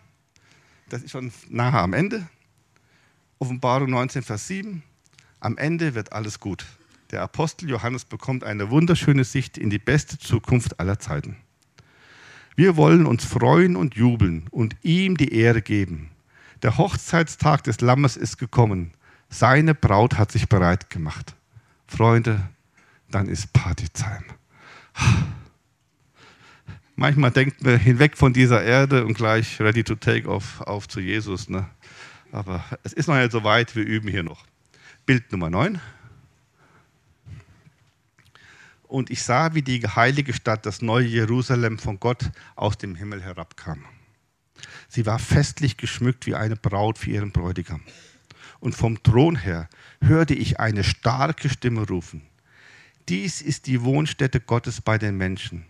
Das 0.89 1.03
ist 1.03 1.11
schon 1.11 1.33
nahe 1.49 1.81
am 1.81 1.93
Ende. 1.93 2.27
Offenbarung 3.39 3.91
19, 3.91 4.23
Vers 4.23 4.47
7. 4.49 4.83
Am 5.41 5.57
Ende 5.57 5.95
wird 5.95 6.13
alles 6.13 6.39
gut. 6.39 6.67
Der 7.11 7.23
Apostel 7.23 7.69
Johannes 7.69 8.05
bekommt 8.05 8.45
eine 8.45 8.71
wunderschöne 8.71 9.25
Sicht 9.25 9.59
in 9.59 9.71
die 9.71 9.79
beste 9.79 10.19
Zukunft 10.19 10.79
aller 10.81 10.99
Zeiten. 10.99 11.37
Wir 12.57 12.77
wollen 12.77 13.07
uns 13.07 13.25
freuen 13.25 13.75
und 13.77 13.97
jubeln 13.97 14.47
und 14.51 14.77
ihm 14.83 15.17
die 15.17 15.35
Ehre 15.35 15.63
geben. 15.63 16.11
Der 16.63 16.79
Hochzeitstag 16.79 17.65
des 17.65 17.81
Lammes 17.81 18.17
ist 18.17 18.39
gekommen. 18.39 18.93
Seine 19.29 19.75
Braut 19.75 20.17
hat 20.17 20.31
sich 20.31 20.49
bereit 20.49 20.91
gemacht. 20.91 21.35
Freunde, 21.87 22.49
dann 23.15 23.29
ist 23.29 23.53
Partytime. 23.53 24.25
Manchmal 26.97 27.31
denkt 27.31 27.63
man 27.63 27.79
hinweg 27.79 28.17
von 28.17 28.33
dieser 28.33 28.63
Erde 28.63 29.05
und 29.05 29.15
gleich 29.15 29.61
ready 29.61 29.85
to 29.85 29.95
take 29.95 30.29
off 30.29 30.61
auf 30.63 30.89
zu 30.89 31.01
Jesus. 31.01 31.49
Ne? 31.49 31.69
Aber 32.33 32.65
es 32.83 32.93
ist 32.93 33.07
noch 33.07 33.17
nicht 33.17 33.31
so 33.31 33.45
weit, 33.45 33.77
wir 33.77 33.85
üben 33.85 34.09
hier 34.09 34.25
noch. 34.25 34.45
Bild 35.07 35.31
Nummer 35.31 35.51
9. 35.51 35.81
Und 38.89 39.11
ich 39.11 39.23
sah, 39.23 39.55
wie 39.55 39.63
die 39.63 39.83
heilige 39.83 40.33
Stadt, 40.33 40.67
das 40.67 40.83
neue 40.83 41.07
Jerusalem 41.07 41.79
von 41.79 42.01
Gott 42.01 42.31
aus 42.57 42.79
dem 42.79 42.95
Himmel 42.97 43.23
herabkam. 43.23 43.85
Sie 44.89 45.07
war 45.07 45.19
festlich 45.19 45.77
geschmückt 45.77 46.27
wie 46.27 46.35
eine 46.35 46.57
Braut 46.57 46.99
für 46.99 47.11
ihren 47.11 47.33
Bräutigam. 47.33 47.83
Und 48.61 48.75
vom 48.75 49.03
Thron 49.03 49.37
her 49.37 49.69
hörte 50.01 50.35
ich 50.35 50.61
eine 50.61 50.85
starke 50.85 51.49
Stimme 51.49 51.87
rufen. 51.87 52.23
Dies 53.09 53.43
ist 53.43 53.67
die 53.67 53.83
Wohnstätte 53.83 54.41
Gottes 54.41 54.81
bei 54.81 54.99
den 54.99 55.17
Menschen. 55.17 55.65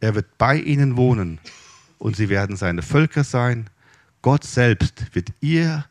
Er 0.00 0.14
wird 0.14 0.38
bei 0.38 0.56
ihnen 0.56 0.96
wohnen 0.96 1.38
und 1.98 2.16
sie 2.16 2.28
werden 2.28 2.56
seine 2.56 2.82
Völker 2.82 3.24
sein. 3.24 3.70
Gott 4.22 4.44
selbst 4.44 5.14
wird 5.14 5.32
ihr 5.40 5.84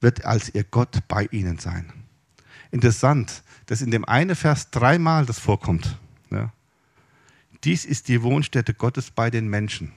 wird 0.00 0.24
als 0.24 0.54
ihr 0.54 0.64
Gott 0.64 1.00
bei 1.08 1.26
ihnen 1.30 1.58
sein. 1.58 1.92
Interessant, 2.70 3.42
dass 3.66 3.80
in 3.80 3.90
dem 3.90 4.04
einen 4.04 4.36
Vers 4.36 4.70
dreimal 4.70 5.26
das 5.26 5.38
vorkommt. 5.38 5.98
Ja. 6.30 6.52
Dies 7.64 7.84
ist 7.84 8.08
die 8.08 8.22
Wohnstätte 8.22 8.74
Gottes 8.74 9.10
bei 9.10 9.30
den 9.30 9.48
Menschen. 9.48 9.92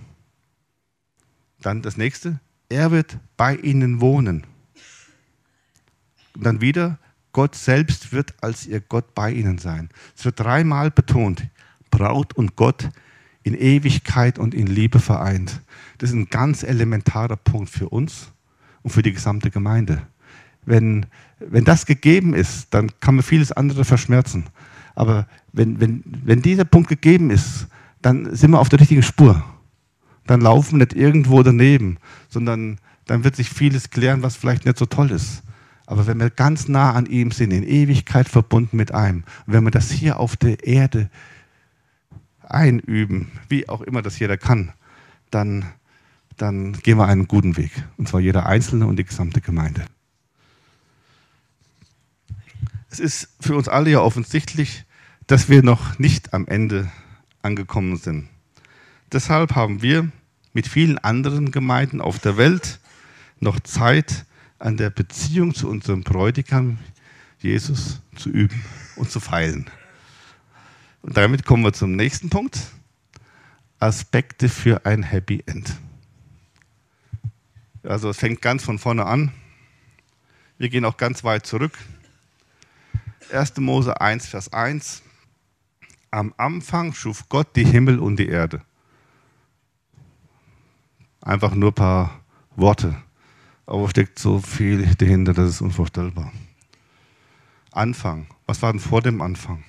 Dann 1.60 1.82
das 1.82 1.98
nächste, 1.98 2.40
er 2.70 2.92
wird 2.92 3.18
bei 3.38 3.56
ihnen 3.56 4.02
wohnen. 4.02 4.48
Und 6.34 6.46
dann 6.46 6.62
wieder, 6.62 6.98
Gott 7.34 7.56
selbst 7.56 8.12
wird 8.12 8.34
als 8.42 8.66
ihr 8.66 8.82
Gott 8.82 9.14
bei 9.16 9.32
ihnen 9.32 9.58
sein. 9.58 9.90
Es 10.16 10.26
wird 10.26 10.40
dreimal 10.40 10.92
betont, 10.92 11.48
Braut 11.90 12.34
und 12.34 12.56
Gott 12.56 12.90
in 13.44 13.56
Ewigkeit 13.56 14.38
und 14.38 14.54
in 14.54 14.68
Liebe 14.68 15.00
vereint. 15.00 15.62
Das 15.98 16.10
ist 16.10 16.16
ein 16.16 16.30
ganz 16.30 16.64
elementarer 16.64 17.38
Punkt 17.38 17.70
für 17.70 17.90
uns 17.90 18.32
und 18.84 18.92
für 18.92 19.02
die 19.02 19.14
gesamte 19.14 19.52
Gemeinde. 19.52 20.02
Wenn, 20.66 21.08
wenn 21.40 21.66
das 21.66 21.86
gegeben 21.86 22.34
ist, 22.34 22.68
dann 22.72 22.92
kann 23.00 23.16
man 23.16 23.24
vieles 23.24 23.52
andere 23.52 23.84
verschmerzen. 23.84 24.46
Aber 24.94 25.28
wenn, 25.54 25.80
wenn, 25.80 26.04
wenn 26.06 26.42
dieser 26.42 26.66
Punkt 26.66 26.90
gegeben 26.90 27.32
ist, 27.32 27.68
dann 28.02 28.36
sind 28.36 28.52
wir 28.52 28.60
auf 28.60 28.70
der 28.70 28.80
richtigen 28.80 29.04
Spur. 29.04 29.44
Dann 30.28 30.42
laufen 30.42 30.74
wir 30.74 30.86
nicht 30.86 30.94
irgendwo 30.94 31.42
daneben, 31.42 31.98
sondern 32.30 32.78
dann 33.06 33.24
wird 33.24 33.36
sich 33.36 33.50
vieles 33.50 33.90
klären, 33.90 34.22
was 34.22 34.36
vielleicht 34.36 34.66
nicht 34.66 34.78
so 34.78 34.86
toll 34.86 35.12
ist. 35.12 35.44
Aber 35.92 36.08
wenn 36.08 36.22
wir 36.22 36.30
ganz 36.30 36.70
nah 36.70 36.94
an 36.94 37.06
ihm 37.06 37.32
sind, 37.32 37.52
in 37.52 37.64
Ewigkeit 37.64 38.30
verbunden 38.30 38.78
mit 38.78 38.94
einem, 38.94 39.26
wenn 39.46 39.66
wir 39.66 39.72
das 39.72 39.92
hier 39.92 40.22
auf 40.22 40.38
der 40.38 40.66
Erde 40.66 41.10
einüben, 42.44 43.30
wie 43.50 43.68
auch 43.68 43.82
immer 43.82 44.02
das 44.02 44.18
jeder 44.18 44.38
kann, 44.38 44.72
dann, 45.32 45.66
dann 46.38 46.72
gehen 46.72 46.98
wir 46.98 47.10
einen 47.10 47.28
guten 47.28 47.58
Weg. 47.58 47.72
Und 47.98 48.08
zwar 48.08 48.22
jeder 48.22 48.46
Einzelne 48.46 48.88
und 48.88 48.96
die 48.96 49.04
gesamte 49.04 49.42
Gemeinde. 49.42 49.84
Es 52.90 53.02
ist 53.02 53.28
für 53.42 53.58
uns 53.58 53.68
alle 53.68 53.90
ja 53.90 54.00
offensichtlich, 54.00 54.86
dass 55.28 55.50
wir 55.50 55.62
noch 55.62 56.00
nicht 56.00 56.34
am 56.34 56.48
Ende 56.48 56.90
angekommen 57.42 57.98
sind. 57.98 58.30
Deshalb 59.12 59.56
haben 59.56 59.82
wir 59.82 60.10
mit 60.54 60.70
vielen 60.70 61.00
anderen 61.00 61.52
Gemeinden 61.52 62.00
auf 62.00 62.18
der 62.18 62.38
Welt 62.38 62.80
noch 63.42 63.60
Zeit, 63.60 64.26
an 64.62 64.78
der 64.78 64.92
Beziehung 64.92 65.54
zu 65.54 65.68
unserem 65.68 66.04
Bräutigam 66.04 66.78
Jesus 67.40 68.00
zu 68.16 68.30
üben 68.30 68.64
und 68.96 69.10
zu 69.10 69.20
feilen. 69.20 69.70
Und 71.02 71.18
damit 71.18 71.46
kommen 71.46 71.64
wir 71.64 71.74
zum 71.74 71.96
nächsten 71.96 72.30
Punkt. 72.30 72.60
Aspekte 73.80 74.48
für 74.48 74.86
ein 74.86 75.02
Happy 75.02 75.44
End. 75.48 75.76
Also 77.82 78.10
es 78.12 78.18
fängt 78.18 78.42
ganz 78.42 78.64
von 78.64 78.78
vorne 78.78 79.08
an. 79.08 79.32
Wir 80.60 80.70
gehen 80.70 80.86
auch 80.86 80.98
ganz 80.98 81.24
weit 81.24 81.48
zurück. 81.48 81.76
1. 83.32 83.58
Mose 83.58 84.00
1, 84.00 84.28
Vers 84.28 84.54
1. 84.54 85.02
Am 86.12 86.36
Anfang 86.38 86.94
schuf 86.94 87.28
Gott 87.30 87.56
die 87.56 87.66
Himmel 87.66 87.98
und 87.98 88.18
die 88.18 88.28
Erde. 88.28 88.62
Einfach 91.22 91.56
nur 91.56 91.72
ein 91.72 91.76
paar 91.76 92.22
Worte. 92.56 93.02
Aber 93.66 93.90
steckt 93.90 94.20
so 94.20 94.40
viel 94.40 94.96
dahinter, 94.96 95.34
das 95.34 95.50
ist 95.50 95.62
unvorstellbar. 95.62 96.32
Anfang. 97.72 98.28
Was 98.46 98.62
war 98.62 98.72
denn 98.72 98.82
vor 98.82 99.02
dem 99.02 99.22
Anfang? 99.22 99.64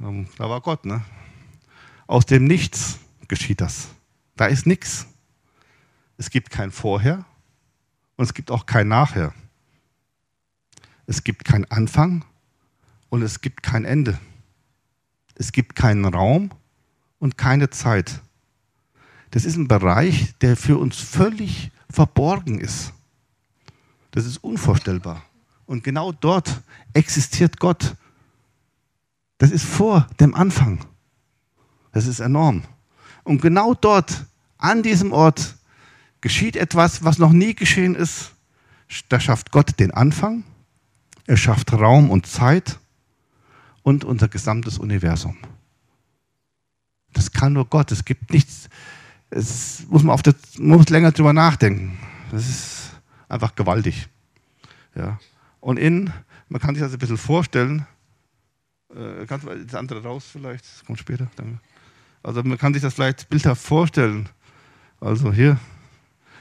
Ähm, 0.00 0.28
da 0.36 0.50
war 0.50 0.60
Gott, 0.60 0.84
ne? 0.84 1.02
Aus 2.06 2.26
dem 2.26 2.44
Nichts 2.44 2.98
geschieht 3.28 3.60
das. 3.60 3.88
Da 4.36 4.46
ist 4.46 4.66
nichts. 4.66 5.06
Es 6.18 6.30
gibt 6.30 6.50
kein 6.50 6.70
Vorher 6.70 7.24
und 8.16 8.24
es 8.24 8.34
gibt 8.34 8.50
auch 8.50 8.66
kein 8.66 8.88
Nachher. 8.88 9.32
Es 11.06 11.24
gibt 11.24 11.44
keinen 11.44 11.64
Anfang 11.66 12.24
und 13.08 13.22
es 13.22 13.40
gibt 13.40 13.62
kein 13.62 13.84
Ende. 13.84 14.18
Es 15.34 15.52
gibt 15.52 15.74
keinen 15.74 16.04
Raum 16.04 16.50
und 17.18 17.38
keine 17.38 17.70
Zeit. 17.70 18.20
Das 19.30 19.44
ist 19.44 19.56
ein 19.56 19.68
Bereich, 19.68 20.34
der 20.40 20.56
für 20.56 20.78
uns 20.78 20.98
völlig 20.98 21.70
verborgen 21.96 22.60
ist. 22.60 22.92
Das 24.10 24.26
ist 24.26 24.36
unvorstellbar. 24.44 25.22
Und 25.64 25.82
genau 25.82 26.12
dort 26.12 26.62
existiert 26.92 27.58
Gott. 27.58 27.96
Das 29.38 29.50
ist 29.50 29.64
vor 29.64 30.06
dem 30.20 30.34
Anfang. 30.34 30.84
Das 31.92 32.06
ist 32.06 32.20
enorm. 32.20 32.64
Und 33.24 33.40
genau 33.40 33.72
dort, 33.72 34.26
an 34.58 34.82
diesem 34.82 35.12
Ort, 35.12 35.56
geschieht 36.20 36.56
etwas, 36.56 37.02
was 37.02 37.18
noch 37.18 37.32
nie 37.32 37.54
geschehen 37.54 37.94
ist. 37.94 38.32
Da 39.08 39.18
schafft 39.18 39.50
Gott 39.50 39.80
den 39.80 39.90
Anfang, 39.90 40.44
er 41.26 41.38
schafft 41.38 41.72
Raum 41.72 42.10
und 42.10 42.26
Zeit 42.26 42.78
und 43.82 44.04
unser 44.04 44.28
gesamtes 44.28 44.78
Universum. 44.78 45.38
Das 47.14 47.32
kann 47.32 47.54
nur 47.54 47.64
Gott. 47.64 47.90
Es 47.90 48.04
gibt 48.04 48.30
nichts, 48.30 48.68
es 49.30 49.86
muss 49.88 50.02
man 50.02 50.14
auf 50.14 50.22
das, 50.22 50.34
muss 50.58 50.88
länger 50.88 51.12
drüber 51.12 51.32
nachdenken. 51.32 51.98
Das 52.30 52.48
ist 52.48 53.00
einfach 53.28 53.54
gewaltig. 53.54 54.08
Ja. 54.94 55.18
Und 55.60 55.78
in, 55.78 56.12
man 56.48 56.60
kann 56.60 56.74
sich 56.74 56.82
das 56.82 56.92
ein 56.92 56.98
bisschen 56.98 57.18
vorstellen, 57.18 57.86
äh, 58.94 59.26
kannst 59.26 59.46
du 59.46 59.64
das 59.64 59.74
andere 59.74 60.02
raus 60.02 60.24
vielleicht, 60.30 60.64
das 60.64 60.84
kommt 60.84 60.98
später. 60.98 61.28
Danke. 61.36 61.58
Also 62.22 62.42
man 62.42 62.58
kann 62.58 62.72
sich 62.72 62.82
das 62.82 62.94
vielleicht 62.94 63.28
bildhaft 63.28 63.62
vorstellen. 63.62 64.28
Also 65.00 65.32
hier 65.32 65.58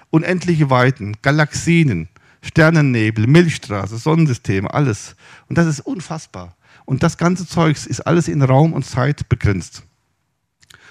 unendliche 0.09 0.69
Weiten, 0.69 1.15
Galaxien, 1.21 2.07
Sternennebel, 2.41 3.27
Milchstraße, 3.27 3.97
Sonnensysteme, 3.97 4.73
alles. 4.73 5.15
Und 5.47 5.57
das 5.57 5.67
ist 5.67 5.81
unfassbar. 5.81 6.55
Und 6.85 7.03
das 7.03 7.17
ganze 7.17 7.47
Zeug 7.47 7.77
ist 7.85 8.01
alles 8.01 8.27
in 8.27 8.41
Raum 8.41 8.73
und 8.73 8.85
Zeit 8.85 9.27
begrenzt. 9.29 9.83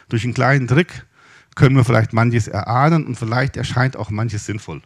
Durch 0.09 0.25
einen 0.25 0.35
kleinen 0.35 0.69
Trick 0.69 1.07
können 1.55 1.77
wir 1.77 1.85
vielleicht 1.85 2.13
manches 2.13 2.49
erahnen 2.49 3.07
und 3.07 3.17
vielleicht 3.17 3.57
erscheint 3.57 3.97
auch 3.97 4.11
manches 4.11 4.47
sinnvoll. 4.47 4.83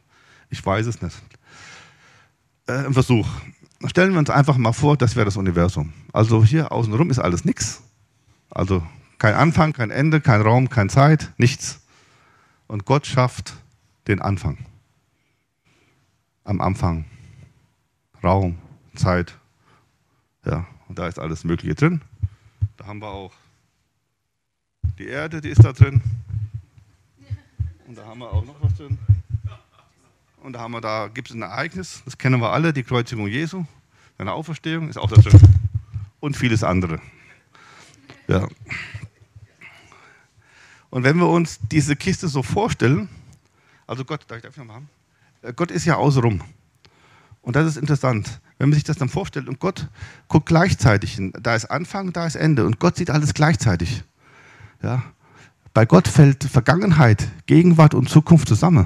Ich 0.51 0.65
weiß 0.65 0.87
es 0.87 1.03
nicht. 1.03 1.17
Äh, 2.67 2.87
ein 2.87 2.93
Versuch. 2.93 3.29
Stellen 3.87 4.13
wir 4.13 4.19
uns 4.19 4.31
einfach 4.31 4.57
mal 4.57 4.73
vor, 4.73 4.97
das 4.97 5.15
wäre 5.15 5.25
das 5.25 5.37
Universum. 5.37 5.93
Also 6.13 6.45
hier 6.45 6.73
außenrum 6.73 7.11
ist 7.11 7.19
alles 7.19 7.45
nichts. 7.45 7.83
Also 8.51 8.85
kein 9.19 9.35
Anfang, 9.35 9.73
kein 9.73 9.91
Ende, 9.91 10.21
kein 10.21 10.41
Raum, 10.41 10.69
keine 10.69 10.89
Zeit, 10.89 11.33
nichts. 11.37 11.81
Und 12.67 12.85
Gott 12.85 13.07
schafft 13.07 13.55
den 14.07 14.21
Anfang. 14.21 14.59
Am 16.45 16.61
Anfang. 16.61 17.05
Raum, 18.23 18.59
Zeit. 18.95 19.39
Ja, 20.45 20.67
und 20.89 20.99
da 20.99 21.07
ist 21.07 21.19
alles 21.19 21.45
Mögliche 21.45 21.75
drin. 21.75 22.01
Da 22.77 22.87
haben 22.87 23.01
wir 23.01 23.09
auch 23.09 23.33
die 24.99 25.07
Erde, 25.07 25.41
die 25.41 25.51
ist 25.51 25.65
da 25.65 25.73
drin. 25.73 26.03
Und 27.88 27.97
da 27.97 28.04
haben 28.04 28.18
wir 28.18 28.30
auch 28.30 28.45
noch 28.45 28.57
was 28.61 28.75
drin. 28.75 28.99
Und 30.42 30.52
da, 30.52 30.61
haben 30.61 30.73
wir, 30.73 30.83
da 30.83 31.09
gibt 31.09 31.30
es 31.30 31.35
ein 31.35 31.40
Ereignis, 31.40 32.02
das 32.04 32.18
kennen 32.18 32.38
wir 32.38 32.52
alle, 32.52 32.75
die 32.75 32.83
Kreuzigung 32.83 33.26
Jesu, 33.26 33.64
seine 34.18 34.33
Auferstehung 34.33 34.90
ist 34.90 34.99
auch 34.99 35.09
da 35.11 35.16
drin. 35.16 35.40
Und 36.21 36.37
vieles 36.37 36.62
andere. 36.62 37.00
Ja. 38.26 38.47
Und 40.90 41.04
wenn 41.04 41.16
wir 41.16 41.28
uns 41.28 41.61
diese 41.73 41.97
Kiste 41.97 42.28
so 42.28 42.42
vorstellen, 42.42 43.09
also 43.87 44.04
Gott, 44.04 44.26
darf 44.28 44.37
ich 44.37 44.42
das 44.42 44.57
nochmal 44.59 44.76
haben? 44.76 44.90
Äh, 45.40 45.54
Gott 45.54 45.71
ist 45.71 45.87
ja 45.87 45.97
außenrum. 45.97 46.42
Und 47.40 47.57
das 47.57 47.66
ist 47.66 47.78
interessant, 47.78 48.42
wenn 48.59 48.68
man 48.68 48.75
sich 48.75 48.85
das 48.85 48.99
dann 48.99 49.09
vorstellt. 49.09 49.49
Und 49.49 49.61
Gott 49.61 49.88
guckt 50.28 50.45
gleichzeitig 50.45 51.14
hin. 51.14 51.33
Da 51.40 51.54
ist 51.54 51.64
Anfang, 51.64 52.12
da 52.12 52.26
ist 52.26 52.35
Ende. 52.35 52.66
Und 52.66 52.80
Gott 52.80 52.97
sieht 52.97 53.09
alles 53.09 53.33
gleichzeitig. 53.33 54.02
Ja. 54.83 55.02
Bei 55.78 55.87
Gott 55.87 56.08
fällt 56.08 56.42
Vergangenheit, 56.42 57.28
Gegenwart 57.47 57.94
und 57.94 58.08
Zukunft 58.08 58.49
zusammen. 58.49 58.85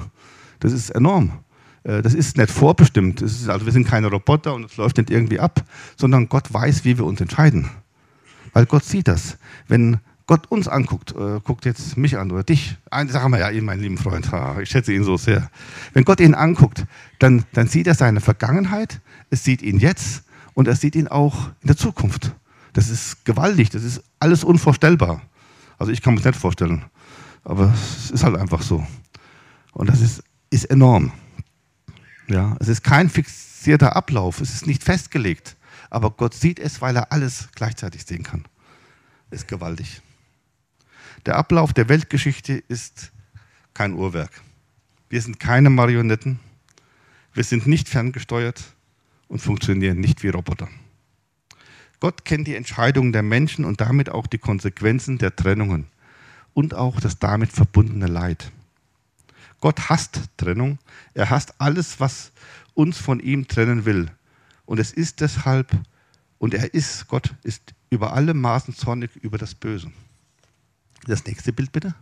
Das 0.59 0.71
ist 0.71 0.91
enorm. 0.91 1.39
Äh, 1.81 2.03
das 2.03 2.13
ist 2.13 2.37
nicht 2.37 2.51
vorbestimmt. 2.51 3.19
Ist, 3.23 3.49
also 3.49 3.65
wir 3.65 3.73
sind 3.73 3.87
keine 3.87 4.11
Roboter 4.11 4.53
und 4.53 4.65
es 4.65 4.77
läuft 4.77 4.97
nicht 4.97 5.09
irgendwie 5.09 5.39
ab, 5.39 5.63
sondern 5.97 6.29
Gott 6.29 6.53
weiß, 6.53 6.85
wie 6.85 6.99
wir 6.99 7.05
uns 7.05 7.19
entscheiden. 7.19 7.67
Weil 8.53 8.67
Gott 8.67 8.83
sieht 8.83 9.07
das. 9.07 9.39
Wenn 9.67 10.01
Gott 10.27 10.45
uns 10.51 10.67
anguckt, 10.67 11.15
äh, 11.15 11.39
guckt 11.43 11.65
jetzt 11.65 11.97
mich 11.97 12.15
an 12.19 12.29
oder 12.29 12.43
dich. 12.43 12.77
Eine 12.91 13.11
Sache 13.11 13.27
wir 13.29 13.39
ja 13.39 13.49
ihn, 13.49 13.65
mein 13.65 13.79
lieber 13.79 13.99
Freund. 13.99 14.29
ich 14.61 14.69
schätze 14.69 14.93
ihn 14.93 15.03
so 15.03 15.17
sehr. 15.17 15.49
Wenn 15.93 16.03
Gott 16.03 16.19
ihn 16.19 16.35
anguckt, 16.35 16.85
dann, 17.17 17.43
dann 17.53 17.65
sieht 17.65 17.87
er 17.87 17.95
seine 17.95 18.21
Vergangenheit, 18.21 19.01
es 19.31 19.43
sieht 19.43 19.63
ihn 19.63 19.79
jetzt 19.79 20.25
und 20.53 20.67
er 20.67 20.75
sieht 20.75 20.93
ihn 20.93 21.07
auch 21.07 21.47
in 21.61 21.69
der 21.69 21.77
Zukunft. 21.77 22.35
Das 22.73 22.91
ist 22.91 23.25
gewaltig, 23.25 23.71
das 23.71 23.83
ist 23.83 24.03
alles 24.19 24.43
unvorstellbar. 24.43 25.23
Also 25.83 25.91
ich 25.91 26.01
kann 26.01 26.13
mir 26.13 26.21
das 26.21 26.27
nicht 26.31 26.39
vorstellen, 26.39 26.85
aber 27.43 27.73
es 27.73 28.09
ist 28.09 28.23
halt 28.23 28.37
einfach 28.37 28.61
so. 28.61 28.87
Und 29.73 29.89
das 29.89 29.99
ist, 29.99 30.23
ist 30.49 30.63
enorm. 30.63 31.11
Ja, 32.29 32.55
es 32.61 32.69
ist 32.69 32.85
kein 32.85 33.09
fixierter 33.09 33.93
Ablauf, 33.93 34.39
es 34.39 34.53
ist 34.53 34.65
nicht 34.65 34.81
festgelegt, 34.81 35.57
aber 35.89 36.11
Gott 36.11 36.35
sieht 36.35 36.57
es, 36.57 36.79
weil 36.79 36.95
er 36.95 37.11
alles 37.11 37.49
gleichzeitig 37.53 38.05
sehen 38.05 38.23
kann. 38.23 38.45
Ist 39.29 39.49
gewaltig. 39.49 40.01
Der 41.25 41.35
Ablauf 41.35 41.73
der 41.73 41.89
Weltgeschichte 41.89 42.63
ist 42.69 43.11
kein 43.73 43.91
Uhrwerk. 43.91 44.31
Wir 45.09 45.21
sind 45.21 45.37
keine 45.37 45.69
Marionetten. 45.69 46.39
Wir 47.33 47.43
sind 47.43 47.67
nicht 47.67 47.89
ferngesteuert 47.89 48.63
und 49.27 49.39
funktionieren 49.39 49.99
nicht 49.99 50.23
wie 50.23 50.29
Roboter. 50.29 50.69
Gott 52.03 52.25
kennt 52.25 52.49
die 52.49 52.55
Entscheidungen 52.57 53.13
der 53.13 53.23
Menschen 53.23 53.63
und 53.63 53.79
damit 53.79 54.09
auch 54.09 54.27
die 54.27 54.37
Konsequenzen 54.37 55.19
der 55.19 55.37
Trennungen 55.37 55.87
und 56.53 56.73
auch 56.73 56.99
das 56.99 57.17
damit 57.17 57.53
verbundene 57.53 58.07
Leid. 58.07 58.51
Gott 59.61 59.87
hasst 59.87 60.19
Trennung. 60.35 60.79
Er 61.13 61.29
hasst 61.29 61.53
alles, 61.61 62.01
was 62.01 62.33
uns 62.73 62.97
von 62.97 63.21
ihm 63.21 63.47
trennen 63.47 63.85
will. 63.85 64.11
Und 64.65 64.81
es 64.81 64.91
ist 64.91 65.21
deshalb, 65.21 65.71
und 66.39 66.53
er 66.53 66.73
ist, 66.73 67.07
Gott 67.07 67.35
ist 67.43 67.73
über 67.89 68.11
alle 68.11 68.33
Maßen 68.33 68.75
zornig 68.75 69.15
über 69.15 69.37
das 69.37 69.55
Böse. 69.55 69.89
Das 71.07 71.23
nächste 71.23 71.53
Bild 71.53 71.71
bitte. 71.71 71.95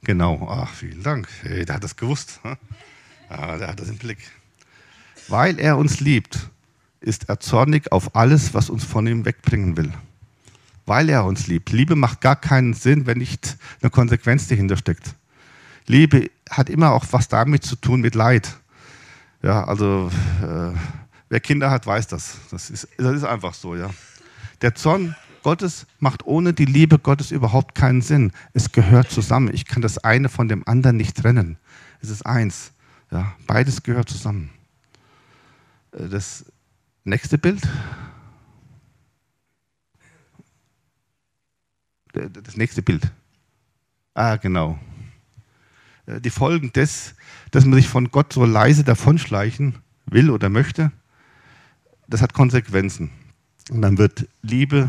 Genau, 0.00 0.48
ach, 0.48 0.72
vielen 0.72 1.02
Dank. 1.02 1.28
Hey, 1.42 1.66
der 1.66 1.74
hat 1.74 1.84
das 1.84 1.94
gewusst. 1.94 2.40
Ja, 3.28 3.58
der 3.58 3.68
hat 3.68 3.80
das 3.80 3.90
im 3.90 3.98
Blick. 3.98 4.30
Weil 5.28 5.60
er 5.60 5.76
uns 5.76 6.00
liebt, 6.00 6.50
ist 7.00 7.28
er 7.28 7.40
zornig 7.40 7.92
auf 7.92 8.14
alles, 8.14 8.54
was 8.54 8.70
uns 8.70 8.84
von 8.84 9.06
ihm 9.06 9.24
wegbringen 9.24 9.76
will. 9.76 9.92
Weil 10.86 11.08
er 11.08 11.24
uns 11.24 11.46
liebt. 11.46 11.72
Liebe 11.72 11.96
macht 11.96 12.20
gar 12.20 12.36
keinen 12.36 12.74
Sinn, 12.74 13.06
wenn 13.06 13.18
nicht 13.18 13.56
eine 13.80 13.90
Konsequenz 13.90 14.48
dahinter 14.48 14.76
steckt. 14.76 15.14
Liebe 15.86 16.30
hat 16.50 16.68
immer 16.68 16.92
auch 16.92 17.06
was 17.10 17.28
damit 17.28 17.64
zu 17.64 17.76
tun 17.76 18.00
mit 18.00 18.14
Leid. 18.14 18.56
Ja, 19.42 19.64
also 19.64 20.10
äh, 20.42 20.76
wer 21.28 21.40
Kinder 21.40 21.70
hat, 21.70 21.86
weiß 21.86 22.06
das. 22.08 22.36
Das 22.50 22.70
ist, 22.70 22.88
das 22.98 23.16
ist 23.16 23.24
einfach 23.24 23.54
so, 23.54 23.74
ja. 23.74 23.90
Der 24.60 24.74
Zorn 24.74 25.16
Gottes 25.42 25.86
macht 25.98 26.26
ohne 26.26 26.52
die 26.52 26.66
Liebe 26.66 26.98
Gottes 26.98 27.30
überhaupt 27.30 27.74
keinen 27.74 28.02
Sinn. 28.02 28.32
Es 28.52 28.72
gehört 28.72 29.10
zusammen. 29.10 29.50
Ich 29.54 29.64
kann 29.64 29.80
das 29.80 29.98
eine 29.98 30.28
von 30.28 30.48
dem 30.48 30.66
anderen 30.68 30.96
nicht 30.96 31.16
trennen. 31.16 31.56
Es 32.02 32.10
ist 32.10 32.26
eins. 32.26 32.72
Ja, 33.10 33.34
beides 33.46 33.82
gehört 33.82 34.08
zusammen. 34.08 34.50
Äh, 35.92 36.08
das 36.08 36.44
nächste 37.10 37.36
Bild. 37.38 37.60
Das 42.12 42.56
nächste 42.56 42.82
Bild. 42.82 43.10
Ah, 44.14 44.36
genau. 44.36 44.78
Äh, 46.06 46.20
die 46.20 46.30
Folgen 46.30 46.72
des, 46.72 47.14
dass 47.50 47.64
man 47.64 47.74
sich 47.74 47.88
von 47.88 48.10
Gott 48.10 48.32
so 48.32 48.44
leise 48.44 48.84
davonschleichen 48.84 49.76
will 50.06 50.30
oder 50.30 50.48
möchte, 50.48 50.92
das 52.08 52.22
hat 52.22 52.32
Konsequenzen. 52.32 53.10
Und 53.70 53.82
dann 53.82 53.98
wird 53.98 54.26
Liebe 54.42 54.88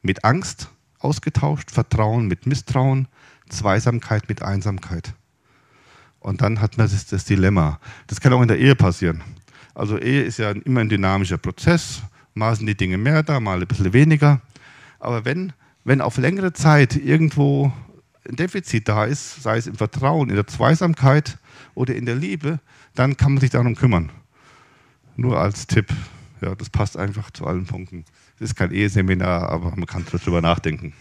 mit 0.00 0.24
Angst 0.24 0.70
ausgetauscht, 0.98 1.70
Vertrauen 1.70 2.26
mit 2.26 2.46
Misstrauen, 2.46 3.08
Zweisamkeit 3.48 4.28
mit 4.28 4.42
Einsamkeit. 4.42 5.14
Und 6.20 6.40
dann 6.40 6.60
hat 6.60 6.78
man 6.78 6.88
das, 6.88 7.06
das 7.06 7.26
Dilemma. 7.26 7.78
Das 8.06 8.20
kann 8.20 8.32
auch 8.32 8.40
in 8.40 8.48
der 8.48 8.58
Ehe 8.58 8.74
passieren. 8.74 9.22
Also 9.74 9.98
Ehe 9.98 10.22
ist 10.22 10.38
ja 10.38 10.52
immer 10.52 10.80
ein 10.80 10.88
dynamischer 10.88 11.38
Prozess. 11.38 12.02
Mal 12.34 12.54
sind 12.56 12.66
die 12.66 12.76
Dinge 12.76 12.96
mehr 12.98 13.22
da, 13.22 13.40
mal 13.40 13.60
ein 13.60 13.66
bisschen 13.66 13.92
weniger. 13.92 14.40
Aber 15.00 15.24
wenn, 15.24 15.52
wenn 15.84 16.00
auf 16.00 16.16
längere 16.16 16.52
Zeit 16.52 16.96
irgendwo 16.96 17.72
ein 18.28 18.36
Defizit 18.36 18.88
da 18.88 19.04
ist, 19.04 19.42
sei 19.42 19.58
es 19.58 19.66
im 19.66 19.74
Vertrauen, 19.74 20.30
in 20.30 20.36
der 20.36 20.46
Zweisamkeit 20.46 21.38
oder 21.74 21.94
in 21.94 22.06
der 22.06 22.16
Liebe, 22.16 22.60
dann 22.94 23.16
kann 23.16 23.34
man 23.34 23.40
sich 23.40 23.50
darum 23.50 23.74
kümmern. 23.74 24.10
Nur 25.16 25.38
als 25.38 25.66
Tipp. 25.66 25.92
Ja, 26.40 26.54
das 26.54 26.70
passt 26.70 26.96
einfach 26.96 27.30
zu 27.30 27.46
allen 27.46 27.66
Punkten. 27.66 28.04
Es 28.36 28.50
ist 28.50 28.56
kein 28.56 28.72
Eheseminar, 28.72 29.48
aber 29.48 29.70
man 29.70 29.86
kann 29.86 30.04
darüber 30.10 30.40
nachdenken. 30.40 30.92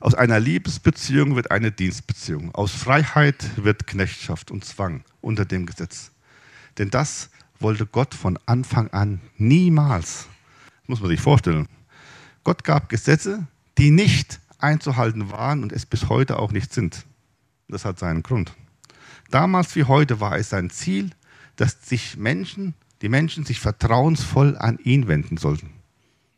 Aus 0.00 0.14
einer 0.14 0.40
Liebesbeziehung 0.40 1.36
wird 1.36 1.50
eine 1.50 1.70
Dienstbeziehung. 1.70 2.54
Aus 2.54 2.72
Freiheit 2.72 3.44
wird 3.56 3.86
Knechtschaft 3.86 4.50
und 4.50 4.64
Zwang 4.64 5.04
unter 5.20 5.44
dem 5.44 5.66
Gesetz. 5.66 6.10
Denn 6.80 6.88
das 6.88 7.28
wollte 7.58 7.84
Gott 7.84 8.14
von 8.14 8.38
Anfang 8.46 8.88
an 8.88 9.20
niemals. 9.36 10.28
Das 10.80 10.88
muss 10.88 11.00
man 11.02 11.10
sich 11.10 11.20
vorstellen. 11.20 11.68
Gott 12.42 12.64
gab 12.64 12.88
Gesetze, 12.88 13.46
die 13.76 13.90
nicht 13.90 14.40
einzuhalten 14.58 15.30
waren 15.30 15.62
und 15.62 15.72
es 15.72 15.84
bis 15.84 16.08
heute 16.08 16.38
auch 16.38 16.52
nicht 16.52 16.72
sind. 16.72 17.04
Das 17.68 17.84
hat 17.84 17.98
seinen 17.98 18.22
Grund. 18.22 18.54
Damals 19.30 19.76
wie 19.76 19.84
heute 19.84 20.20
war 20.20 20.38
es 20.38 20.48
sein 20.48 20.70
Ziel, 20.70 21.10
dass 21.56 21.86
sich 21.86 22.16
Menschen 22.16 22.72
die 23.02 23.10
Menschen 23.10 23.44
sich 23.44 23.60
vertrauensvoll 23.60 24.56
an 24.56 24.78
ihn 24.78 25.06
wenden 25.06 25.36
sollten. 25.36 25.70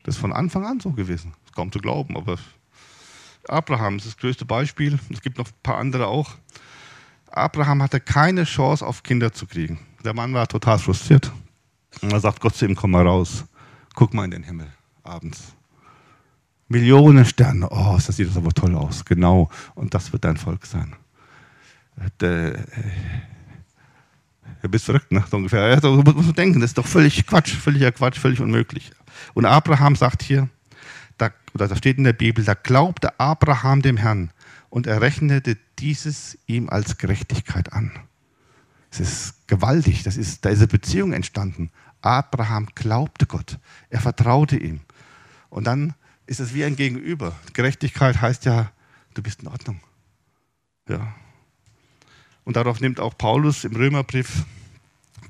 Das 0.02 0.16
ist 0.16 0.20
von 0.20 0.32
Anfang 0.32 0.66
an 0.66 0.80
so 0.80 0.90
gewesen. 0.90 1.34
Das 1.42 1.50
ist 1.50 1.54
kaum 1.54 1.70
zu 1.70 1.78
glauben, 1.78 2.16
aber 2.16 2.36
Abraham 3.46 3.98
ist 3.98 4.06
das 4.06 4.16
größte 4.16 4.44
Beispiel. 4.44 4.98
Es 5.08 5.22
gibt 5.22 5.38
noch 5.38 5.46
ein 5.46 5.62
paar 5.62 5.78
andere 5.78 6.08
auch. 6.08 6.34
Abraham 7.30 7.80
hatte 7.80 8.00
keine 8.00 8.42
Chance, 8.42 8.84
auf 8.84 9.04
Kinder 9.04 9.32
zu 9.32 9.46
kriegen. 9.46 9.78
Der 10.04 10.14
Mann 10.14 10.34
war 10.34 10.46
total 10.46 10.78
frustriert. 10.78 11.30
Und 12.00 12.12
da 12.12 12.20
sagt 12.20 12.40
Gott 12.40 12.54
zu 12.56 12.66
ihm: 12.66 12.74
Komm 12.74 12.92
mal 12.92 13.06
raus, 13.06 13.44
guck 13.94 14.14
mal 14.14 14.24
in 14.24 14.30
den 14.30 14.42
Himmel 14.42 14.68
abends. 15.02 15.54
Millionen 16.68 17.24
Sterne. 17.24 17.68
Oh, 17.70 17.94
das 17.94 18.16
sieht 18.16 18.34
aber 18.36 18.52
toll 18.52 18.74
aus. 18.74 19.04
Genau. 19.04 19.50
Und 19.74 19.92
das 19.94 20.12
wird 20.12 20.24
dein 20.24 20.38
Volk 20.38 20.64
sein. 20.64 20.94
Der, 22.20 22.64
Du 24.62 24.68
bist 24.68 24.84
verrückt, 24.84 25.10
ne? 25.10 25.24
So 25.28 25.36
ungefähr. 25.36 25.68
Ja, 25.68 25.80
so 25.80 25.90
muss 26.02 26.32
denken, 26.34 26.60
das 26.60 26.70
ist 26.70 26.78
doch 26.78 26.86
völlig 26.86 27.26
Quatsch, 27.26 27.52
völliger 27.52 27.90
Quatsch, 27.90 28.18
völlig 28.18 28.40
unmöglich. 28.40 28.92
Und 29.34 29.44
Abraham 29.44 29.96
sagt 29.96 30.22
hier, 30.22 30.48
da, 31.18 31.30
oder 31.52 31.66
da 31.66 31.74
steht 31.74 31.98
in 31.98 32.04
der 32.04 32.12
Bibel, 32.12 32.44
da 32.44 32.54
glaubte 32.54 33.18
Abraham 33.18 33.82
dem 33.82 33.96
Herrn 33.96 34.30
und 34.70 34.86
er 34.86 35.00
rechnete 35.00 35.58
dieses 35.80 36.38
ihm 36.46 36.70
als 36.70 36.96
Gerechtigkeit 36.96 37.72
an. 37.72 37.90
Es 38.92 39.00
ist 39.00 39.48
gewaltig, 39.48 40.02
das 40.02 40.18
ist, 40.18 40.44
da 40.44 40.50
ist 40.50 40.58
eine 40.58 40.66
Beziehung 40.66 41.14
entstanden. 41.14 41.70
Abraham 42.02 42.68
glaubte 42.74 43.24
Gott, 43.24 43.58
er 43.88 44.00
vertraute 44.00 44.58
ihm. 44.58 44.80
Und 45.48 45.64
dann 45.64 45.94
ist 46.26 46.40
es 46.40 46.52
wie 46.52 46.62
ein 46.64 46.76
Gegenüber. 46.76 47.34
Gerechtigkeit 47.54 48.20
heißt 48.20 48.44
ja, 48.44 48.70
du 49.14 49.22
bist 49.22 49.42
in 49.42 49.48
Ordnung. 49.48 49.80
Ja. 50.88 51.14
Und 52.44 52.56
darauf 52.56 52.80
nimmt 52.80 53.00
auch 53.00 53.16
Paulus 53.16 53.64
im 53.64 53.74
Römerbrief 53.74 54.44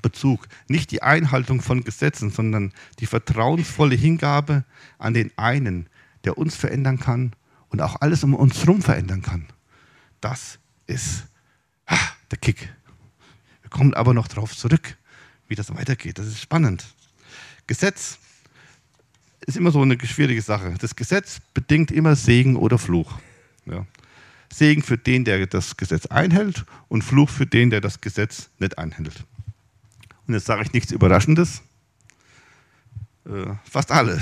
Bezug. 0.01 0.49
Nicht 0.67 0.91
die 0.91 1.01
Einhaltung 1.01 1.61
von 1.61 1.85
Gesetzen, 1.85 2.31
sondern 2.31 2.73
die 2.99 3.05
vertrauensvolle 3.05 3.95
Hingabe 3.95 4.65
an 4.97 5.13
den 5.13 5.31
einen, 5.37 5.87
der 6.25 6.37
uns 6.37 6.55
verändern 6.57 6.99
kann 6.99 7.33
und 7.69 7.81
auch 7.81 8.01
alles 8.01 8.25
um 8.25 8.33
uns 8.33 8.59
herum 8.59 8.81
verändern 8.81 9.21
kann. 9.21 9.47
Das 10.19 10.59
ist 10.85 11.23
ah, 11.85 11.97
der 12.29 12.39
Kick. 12.39 12.73
Kommen 13.73 13.95
aber 13.95 14.13
noch 14.13 14.27
darauf 14.27 14.55
zurück, 14.55 14.97
wie 15.47 15.55
das 15.55 15.75
weitergeht. 15.75 16.19
Das 16.19 16.27
ist 16.27 16.39
spannend. 16.39 16.85
Gesetz 17.65 18.19
ist 19.47 19.57
immer 19.57 19.71
so 19.71 19.81
eine 19.81 19.99
schwierige 20.05 20.43
Sache. 20.43 20.75
Das 20.79 20.95
Gesetz 20.95 21.41
bedingt 21.55 21.89
immer 21.89 22.15
Segen 22.15 22.55
oder 22.55 22.77
Fluch. 22.77 23.17
Ja. 23.65 23.87
Segen 24.53 24.83
für 24.83 24.99
den, 24.99 25.25
der 25.25 25.47
das 25.47 25.75
Gesetz 25.75 26.05
einhält 26.05 26.65
und 26.87 27.03
Fluch 27.03 27.31
für 27.31 27.47
den, 27.47 27.71
der 27.71 27.81
das 27.81 27.99
Gesetz 27.99 28.51
nicht 28.59 28.77
einhält. 28.77 29.25
Und 30.27 30.35
jetzt 30.35 30.45
sage 30.45 30.61
ich 30.61 30.71
nichts 30.73 30.91
Überraschendes. 30.91 31.63
Äh, 33.25 33.55
fast 33.67 33.91
alle 33.91 34.21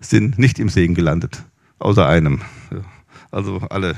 sind 0.00 0.38
nicht 0.38 0.58
im 0.58 0.70
Segen 0.70 0.94
gelandet, 0.94 1.44
außer 1.78 2.08
einem. 2.08 2.40
Ja. 2.70 2.82
Also 3.30 3.58
alle 3.68 3.96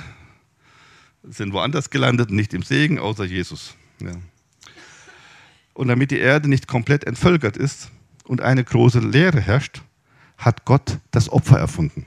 sind 1.22 1.52
woanders 1.52 1.90
gelandet, 1.90 2.32
nicht 2.32 2.54
im 2.54 2.64
Segen, 2.64 2.98
außer 2.98 3.24
Jesus. 3.24 3.76
Ja. 4.00 4.12
Und 5.74 5.88
damit 5.88 6.10
die 6.10 6.18
Erde 6.18 6.48
nicht 6.48 6.68
komplett 6.68 7.04
entvölkert 7.04 7.56
ist 7.56 7.90
und 8.24 8.40
eine 8.40 8.64
große 8.64 9.00
Leere 9.00 9.40
herrscht, 9.40 9.82
hat 10.38 10.64
Gott 10.64 10.98
das 11.10 11.28
Opfer 11.28 11.58
erfunden. 11.58 12.06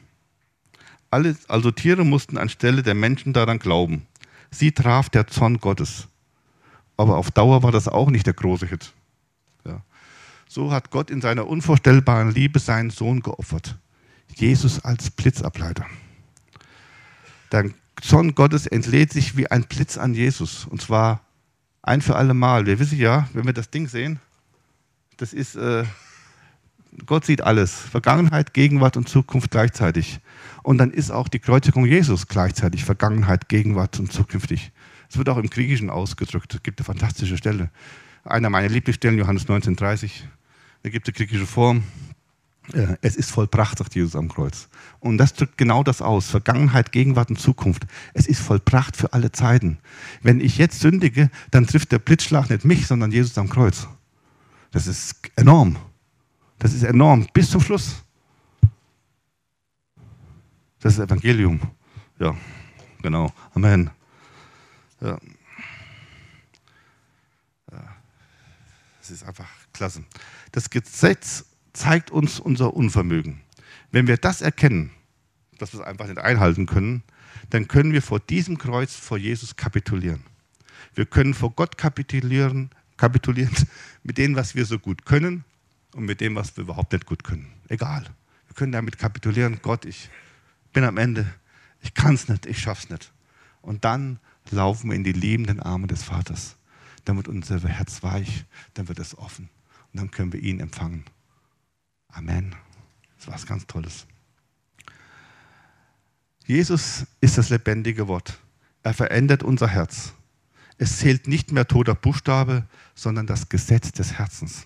Alle, 1.12 1.36
also 1.48 1.72
Tiere 1.72 2.06
mussten 2.06 2.38
anstelle 2.38 2.84
der 2.84 2.96
Menschen 2.96 3.34
daran 3.34 3.60
glauben. 3.60 4.06
Sie 4.52 4.72
traf 4.72 5.10
der 5.10 5.28
Zorn 5.28 5.60
Gottes. 5.60 6.08
Aber 6.98 7.18
auf 7.18 7.32
Dauer 7.32 7.64
war 7.64 7.72
das 7.72 7.88
auch 7.88 8.10
nicht 8.10 8.26
der 8.26 8.34
große 8.34 8.68
Hit. 8.68 8.94
Ja. 9.66 9.82
So 10.48 10.72
hat 10.72 10.92
Gott 10.92 11.10
in 11.10 11.22
seiner 11.22 11.48
unvorstellbaren 11.48 12.32
Liebe 12.32 12.60
seinen 12.60 12.90
Sohn 12.90 13.22
geopfert. 13.22 13.78
Jesus 14.36 14.84
als 14.84 15.10
Blitzableiter. 15.10 15.86
Der 17.52 17.70
Zorn 18.02 18.36
Gottes 18.36 18.68
entlädt 18.68 19.12
sich 19.12 19.38
wie 19.38 19.50
ein 19.50 19.64
Blitz 19.64 19.98
an 19.98 20.14
Jesus. 20.14 20.66
Und 20.66 20.82
zwar 20.82 21.22
ein 21.82 22.02
für 22.02 22.16
alle 22.16 22.34
Mal. 22.34 22.66
Wir 22.66 22.80
wissen 22.80 22.98
ja, 22.98 23.28
wenn 23.34 23.46
wir 23.46 23.54
das 23.54 23.70
Ding 23.70 23.88
sehen, 23.88 24.20
das 25.18 25.34
ist, 25.34 25.56
äh, 25.56 25.84
Gott 27.06 27.26
sieht 27.26 27.42
alles. 27.42 27.74
Vergangenheit, 27.74 28.54
Gegenwart 28.54 28.98
und 28.98 29.08
Zukunft 29.08 29.52
gleichzeitig. 29.52 30.20
Und 30.64 30.78
dann 30.78 30.92
ist 30.92 31.12
auch 31.12 31.28
die 31.28 31.40
Kreuzigung 31.40 31.86
Jesus 31.86 32.28
gleichzeitig 32.28 32.86
Vergangenheit, 32.86 33.50
Gegenwart 33.50 34.00
und 34.00 34.12
zukünftig. 34.12 34.72
Es 35.10 35.18
wird 35.18 35.30
auch 35.30 35.38
im 35.38 35.50
Griechischen 35.50 35.90
ausgedrückt. 35.90 36.54
Es 36.54 36.64
gibt 36.64 36.80
eine 36.80 36.86
fantastische 36.86 37.38
Stelle. 37.38 37.70
Einer 38.24 38.50
meiner 38.50 38.70
Lieblingsstellen, 38.70 39.18
Johannes 39.18 39.44
1930. 39.44 40.28
Da 40.84 40.90
gibt 40.90 41.08
es 41.08 41.14
eine 41.14 41.26
griechische 41.26 41.48
Form. 41.48 41.84
Äh, 42.74 42.98
es 43.02 43.16
ist 43.16 43.32
vollbracht, 43.32 43.78
sagt 43.78 43.96
Jesus 43.96 44.16
am 44.16 44.30
Kreuz. 44.30 44.70
Und 45.00 45.18
das 45.18 45.34
drückt 45.34 45.58
genau 45.58 45.84
das 45.84 46.02
aus. 46.02 46.28
Vergangenheit, 46.30 46.92
Gegenwart 46.92 47.30
und 47.30 47.40
Zukunft. 47.40 47.86
Es 48.14 48.28
ist 48.28 48.42
vollbracht 48.42 48.96
für 48.96 49.14
alle 49.14 49.32
Zeiten. 49.32 49.80
Wenn 50.22 50.40
ich 50.40 50.58
jetzt 50.58 50.80
sündige, 50.80 51.30
dann 51.52 51.68
trifft 51.68 51.92
der 51.92 52.00
Blitzschlag 52.00 52.50
nicht 52.50 52.66
mich, 52.66 52.88
sondern 52.88 53.12
Jesus 53.12 53.38
am 53.38 53.50
Kreuz. 53.50 53.88
Das 54.72 54.88
ist 54.88 55.16
enorm. 55.36 55.78
Das 56.60 56.74
ist 56.74 56.84
enorm. 56.84 57.28
Bis 57.34 57.50
zum 57.50 57.62
Schluss. 57.62 58.04
Das 60.80 60.94
ist 60.94 61.00
Evangelium. 61.00 61.60
Ja, 62.20 62.36
genau. 63.02 63.34
Amen. 63.54 63.90
Ja. 65.02 65.18
Das 69.00 69.22
ist 69.22 69.24
einfach 69.24 69.48
klasse. 69.74 70.04
Das 70.52 70.70
Gesetz 70.70 71.46
zeigt 71.74 72.12
uns 72.12 72.40
unser 72.40 72.74
Unvermögen. 72.74 73.42
Wenn 73.92 74.08
wir 74.08 74.18
das 74.18 74.42
erkennen, 74.42 74.92
dass 75.58 75.74
wir 75.74 75.82
es 75.82 75.86
einfach 75.86 76.08
nicht 76.08 76.20
einhalten 76.20 76.66
können, 76.66 77.04
dann 77.50 77.68
können 77.68 77.94
wir 77.94 78.02
vor 78.02 78.20
diesem 78.20 78.58
Kreuz 78.58 78.96
vor 78.96 79.18
Jesus 79.18 79.56
kapitulieren. 79.56 80.24
Wir 80.96 81.06
können 81.06 81.34
vor 81.34 81.52
Gott 81.52 81.78
kapitulieren, 81.78 82.70
kapitulieren 82.98 83.56
mit 84.04 84.18
dem, 84.18 84.36
was 84.36 84.56
wir 84.56 84.66
so 84.66 84.80
gut 84.80 85.06
können 85.06 85.44
und 85.94 86.06
mit 86.06 86.22
dem, 86.22 86.36
was 86.36 86.56
wir 86.58 86.64
überhaupt 86.64 86.94
nicht 86.94 87.06
gut 87.06 87.24
können. 87.24 87.52
Egal. 87.68 88.06
Wir 88.48 88.56
können 88.56 88.72
damit 88.72 88.98
kapitulieren, 88.98 89.60
Gott, 89.62 89.86
ich 89.86 90.10
bin 90.74 90.84
am 90.84 90.98
Ende, 90.98 91.32
ich 91.82 91.94
kann 91.94 92.16
es 92.16 92.28
nicht, 92.28 92.46
ich 92.46 92.60
schaff's 92.60 92.90
nicht. 92.90 93.12
Und 93.62 93.86
dann 93.86 94.20
laufen 94.52 94.90
wir 94.90 94.96
in 94.96 95.04
die 95.04 95.12
liebenden 95.12 95.60
Arme 95.60 95.88
des 95.88 96.04
Vaters. 96.04 96.56
Dann 97.06 97.18
wird 97.18 97.28
unser 97.28 97.60
Herz 97.62 98.04
weich, 98.04 98.46
dann 98.74 98.88
wird 98.88 99.00
es 99.00 99.18
offen 99.18 99.50
und 99.94 100.00
dann 100.00 100.12
können 100.12 100.34
wir 100.34 100.42
ihn 100.42 100.60
empfangen. 100.60 101.06
Amen. 102.10 102.56
Das 103.18 103.28
war 103.28 103.36
was 103.36 103.46
ganz 103.46 103.66
Tolles. 103.68 104.06
Jesus 106.46 107.06
ist 107.22 107.38
das 107.38 107.50
lebendige 107.50 108.08
Wort. 108.08 108.40
Er 108.82 108.94
verändert 108.94 109.44
unser 109.44 109.68
Herz. 109.68 110.14
Es 110.78 110.98
zählt 110.98 111.28
nicht 111.28 111.52
mehr 111.52 111.68
toter 111.68 111.94
Buchstabe, 111.94 112.66
sondern 112.96 113.28
das 113.28 113.50
Gesetz 113.50 113.92
des 113.92 114.14
Herzens. 114.14 114.66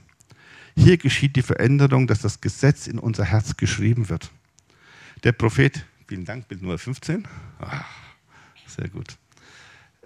Hier 0.76 0.98
geschieht 0.98 1.36
die 1.36 1.42
Veränderung, 1.42 2.08
dass 2.08 2.20
das 2.20 2.40
Gesetz 2.40 2.88
in 2.88 3.00
unser 3.00 3.26
Herz 3.26 3.58
geschrieben 3.58 4.10
wird. 4.10 4.32
Der 5.24 5.32
Prophet, 5.32 5.86
vielen 6.08 6.26
Dank, 6.26 6.48
Bild 6.48 6.62
Nummer 6.62 6.78
15. 6.78 7.28
Ach, 7.60 7.86
sehr 8.68 8.90
gut. 8.90 9.18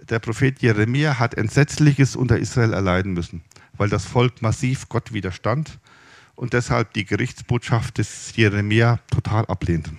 Der 0.08 0.18
Prophet 0.18 0.60
Jeremia 0.62 1.18
hat 1.18 1.34
Entsetzliches 1.34 2.16
unter 2.16 2.38
Israel 2.38 2.72
erleiden 2.72 3.12
müssen, 3.12 3.42
weil 3.76 3.88
das 3.88 4.04
Volk 4.04 4.42
massiv 4.42 4.88
Gott 4.88 5.12
widerstand 5.12 5.78
und 6.38 6.52
deshalb 6.52 6.92
die 6.92 7.04
Gerichtsbotschaft 7.04 7.98
des 7.98 8.36
Jeremia 8.36 9.00
total 9.10 9.44
ablehnte. 9.46 9.90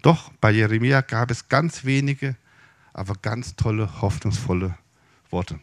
Doch 0.00 0.32
bei 0.40 0.50
Jeremia 0.50 1.02
gab 1.02 1.30
es 1.30 1.50
ganz 1.50 1.84
wenige, 1.84 2.34
aber 2.94 3.14
ganz 3.20 3.54
tolle, 3.54 4.00
hoffnungsvolle 4.00 4.74
Worte. 5.28 5.60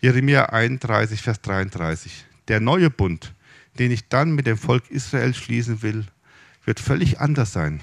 Jeremia 0.00 0.50
31, 0.50 1.20
Vers 1.20 1.40
33. 1.40 2.26
Der 2.46 2.60
neue 2.60 2.90
Bund, 2.90 3.34
den 3.80 3.90
ich 3.90 4.08
dann 4.08 4.36
mit 4.36 4.46
dem 4.46 4.56
Volk 4.56 4.88
Israel 4.88 5.34
schließen 5.34 5.82
will, 5.82 6.06
wird 6.64 6.78
völlig 6.78 7.18
anders 7.18 7.52
sein. 7.52 7.80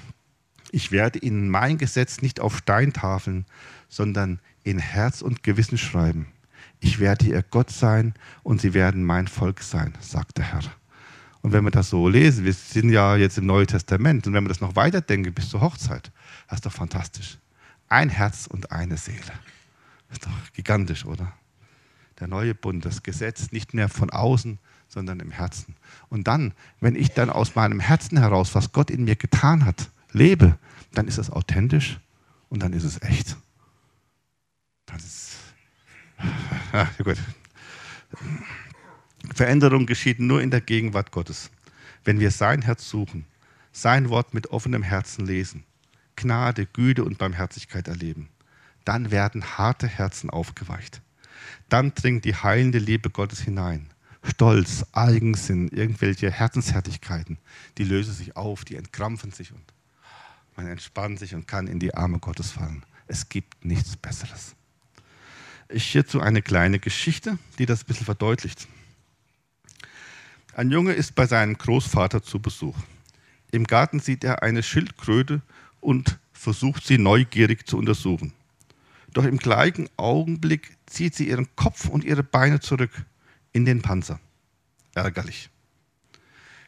Ich 0.70 0.90
werde 0.90 1.18
ihnen 1.18 1.50
mein 1.50 1.76
Gesetz 1.76 2.22
nicht 2.22 2.40
auf 2.40 2.56
Steintafeln, 2.56 3.44
sondern 3.90 4.40
in 4.64 4.78
Herz 4.78 5.20
und 5.20 5.42
Gewissen 5.42 5.76
schreiben. 5.76 6.28
Ich 6.84 6.98
werde 6.98 7.26
ihr 7.26 7.44
Gott 7.44 7.70
sein 7.70 8.12
und 8.42 8.60
sie 8.60 8.74
werden 8.74 9.04
mein 9.04 9.28
Volk 9.28 9.62
sein, 9.62 9.94
sagt 10.00 10.38
der 10.38 10.52
Herr. 10.52 10.64
Und 11.40 11.52
wenn 11.52 11.62
wir 11.62 11.70
das 11.70 11.90
so 11.90 12.08
lesen, 12.08 12.44
wir 12.44 12.52
sind 12.52 12.90
ja 12.90 13.14
jetzt 13.14 13.38
im 13.38 13.46
Neuen 13.46 13.68
Testament, 13.68 14.26
und 14.26 14.32
wenn 14.32 14.42
wir 14.42 14.48
das 14.48 14.60
noch 14.60 14.74
weiterdenken 14.74 15.32
bis 15.32 15.48
zur 15.48 15.60
Hochzeit, 15.60 16.10
das 16.48 16.56
ist 16.56 16.66
doch 16.66 16.72
fantastisch. 16.72 17.38
Ein 17.88 18.08
Herz 18.08 18.48
und 18.48 18.72
eine 18.72 18.96
Seele. 18.96 19.20
Das 20.08 20.18
ist 20.18 20.26
doch 20.26 20.52
gigantisch, 20.54 21.06
oder? 21.06 21.32
Der 22.18 22.26
neue 22.26 22.52
Bund, 22.52 22.84
das 22.84 23.04
Gesetz 23.04 23.52
nicht 23.52 23.74
mehr 23.74 23.88
von 23.88 24.10
außen, 24.10 24.58
sondern 24.88 25.20
im 25.20 25.30
Herzen. 25.30 25.76
Und 26.08 26.26
dann, 26.26 26.52
wenn 26.80 26.96
ich 26.96 27.12
dann 27.12 27.30
aus 27.30 27.54
meinem 27.54 27.78
Herzen 27.78 28.18
heraus, 28.18 28.56
was 28.56 28.72
Gott 28.72 28.90
in 28.90 29.04
mir 29.04 29.14
getan 29.14 29.64
hat, 29.64 29.88
lebe, 30.10 30.58
dann 30.92 31.06
ist 31.06 31.18
es 31.18 31.30
authentisch 31.30 32.00
und 32.48 32.60
dann 32.60 32.72
ist 32.72 32.82
es 32.82 33.00
echt. 33.02 33.36
Das 34.86 35.04
ist, 35.04 35.31
ja, 36.72 36.90
gut. 37.04 37.18
Veränderung 39.34 39.86
geschieht 39.86 40.18
nur 40.18 40.42
in 40.42 40.50
der 40.50 40.60
Gegenwart 40.60 41.10
Gottes. 41.10 41.50
Wenn 42.04 42.20
wir 42.20 42.30
sein 42.30 42.62
Herz 42.62 42.88
suchen, 42.88 43.26
sein 43.72 44.08
Wort 44.08 44.34
mit 44.34 44.48
offenem 44.48 44.82
Herzen 44.82 45.24
lesen, 45.24 45.64
Gnade, 46.16 46.66
Güte 46.66 47.04
und 47.04 47.18
Barmherzigkeit 47.18 47.88
erleben, 47.88 48.28
dann 48.84 49.10
werden 49.10 49.56
harte 49.56 49.86
Herzen 49.86 50.30
aufgeweicht. 50.30 51.00
Dann 51.68 51.94
dringt 51.94 52.24
die 52.24 52.34
heilende 52.34 52.78
Liebe 52.78 53.10
Gottes 53.10 53.40
hinein. 53.40 53.88
Stolz, 54.24 54.84
Eigensinn, 54.92 55.68
irgendwelche 55.68 56.30
Herzenshärtigkeiten, 56.30 57.38
die 57.78 57.84
lösen 57.84 58.14
sich 58.14 58.36
auf, 58.36 58.64
die 58.64 58.76
entkrampfen 58.76 59.32
sich 59.32 59.52
und 59.52 59.64
man 60.54 60.66
entspannt 60.68 61.18
sich 61.18 61.34
und 61.34 61.48
kann 61.48 61.66
in 61.66 61.78
die 61.78 61.94
Arme 61.94 62.18
Gottes 62.18 62.52
fallen. 62.52 62.84
Es 63.06 63.28
gibt 63.28 63.64
nichts 63.64 63.96
Besseres. 63.96 64.54
Ich 65.74 65.84
hierzu 65.84 66.20
eine 66.20 66.42
kleine 66.42 66.78
Geschichte, 66.78 67.38
die 67.58 67.64
das 67.64 67.82
ein 67.82 67.86
bisschen 67.86 68.04
verdeutlicht. 68.04 68.68
Ein 70.54 70.70
Junge 70.70 70.92
ist 70.92 71.14
bei 71.14 71.26
seinem 71.26 71.56
Großvater 71.56 72.22
zu 72.22 72.40
Besuch. 72.40 72.76
Im 73.52 73.64
Garten 73.64 73.98
sieht 73.98 74.22
er 74.22 74.42
eine 74.42 74.62
Schildkröte 74.62 75.40
und 75.80 76.18
versucht 76.34 76.84
sie 76.84 76.98
neugierig 76.98 77.66
zu 77.66 77.78
untersuchen. 77.78 78.34
Doch 79.14 79.24
im 79.24 79.38
gleichen 79.38 79.88
Augenblick 79.96 80.76
zieht 80.84 81.14
sie 81.14 81.28
ihren 81.28 81.48
Kopf 81.56 81.88
und 81.88 82.04
ihre 82.04 82.22
Beine 82.22 82.60
zurück 82.60 82.90
in 83.52 83.64
den 83.64 83.80
Panzer. 83.80 84.20
Ärgerlich. 84.94 85.48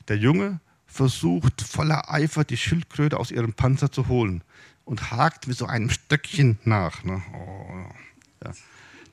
Der 0.09 0.17
Junge 0.17 0.61
versucht 0.87 1.61
voller 1.61 2.11
Eifer 2.11 2.45
die 2.45 2.57
Schildkröte 2.57 3.19
aus 3.19 3.31
ihrem 3.31 3.53
Panzer 3.53 3.93
zu 3.93 4.09
holen 4.09 4.43
und 4.87 5.11
hakt 5.11 5.47
mit 5.47 5.59
so 5.59 5.67
einem 5.67 5.91
Stöckchen 5.91 6.59
nach. 6.65 7.05
Ne? 7.05 7.23
Oh, 7.35 8.45
ja. 8.45 8.55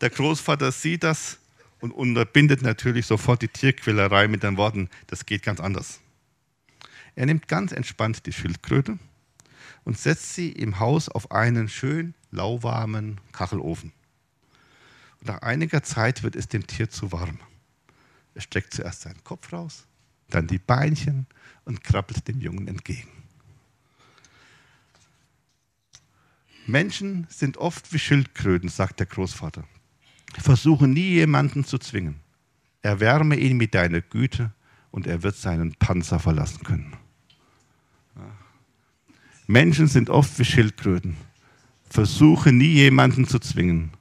Der 0.02 0.10
Großvater 0.10 0.72
sieht 0.72 1.04
das 1.04 1.38
und 1.80 1.92
unterbindet 1.92 2.64
natürlich 2.64 3.06
sofort 3.06 3.44
die 3.44 3.48
Tierquälerei 3.48 4.28
mit 4.28 4.42
den 4.42 4.58
Worten, 4.58 4.90
das 5.08 5.28
geht 5.28 5.44
ganz 5.44 5.60
anders. 5.60 6.02
Er 7.16 7.28
nimmt 7.28 7.48
ganz 7.48 7.72
entspannt 7.72 8.26
die 8.26 8.34
Schildkröte 8.34 8.98
und 9.84 10.00
setzt 10.00 10.34
sie 10.34 10.52
im 10.52 10.80
Haus 10.80 11.08
auf 11.08 11.32
einen 11.32 11.70
schön 11.70 12.16
lauwarmen 12.32 13.22
Kachelofen. 13.32 13.92
Und 15.20 15.28
nach 15.28 15.44
einiger 15.44 15.84
Zeit 15.84 16.24
wird 16.24 16.36
es 16.36 16.48
dem 16.48 16.66
Tier 16.66 16.90
zu 16.90 17.12
warm. 17.12 17.40
Es 18.34 18.44
streckt 18.44 18.74
zuerst 18.74 19.02
seinen 19.02 19.24
Kopf 19.24 19.54
raus, 19.54 19.86
dann 20.30 20.48
die 20.48 20.58
Beinchen 20.58 21.28
und 21.66 21.84
krabbelt 21.84 22.28
dem 22.28 22.40
Jungen 22.42 22.68
entgegen. 22.68 23.10
Menschen 26.66 27.28
sind 27.30 27.58
oft 27.58 27.92
wie 27.94 28.00
Schildkröten, 28.00 28.70
sagt 28.70 29.00
der 29.00 29.08
Großvater. 29.08 29.64
Versuche 30.39 30.88
nie 30.88 31.10
jemanden 31.10 31.63
zu 31.63 31.78
zwingen. 31.78 32.15
Erwärme 32.82 33.36
ihn 33.36 33.58
mit 33.58 33.76
deiner 33.76 34.02
Güte 34.02 34.52
und 34.91 35.08
er 35.08 35.24
wird 35.24 35.36
seinen 35.36 35.74
Panzer 35.76 36.20
verlassen 36.20 36.63
können. 36.63 36.94
Menschen 39.48 39.88
sind 39.88 40.10
oft 40.10 40.38
wie 40.39 40.46
Schildkröten. 40.46 41.17
Versuche 41.89 42.54
nie 42.54 42.74
jemanden 42.74 43.28
zu 43.28 43.39
zwingen. 43.39 43.91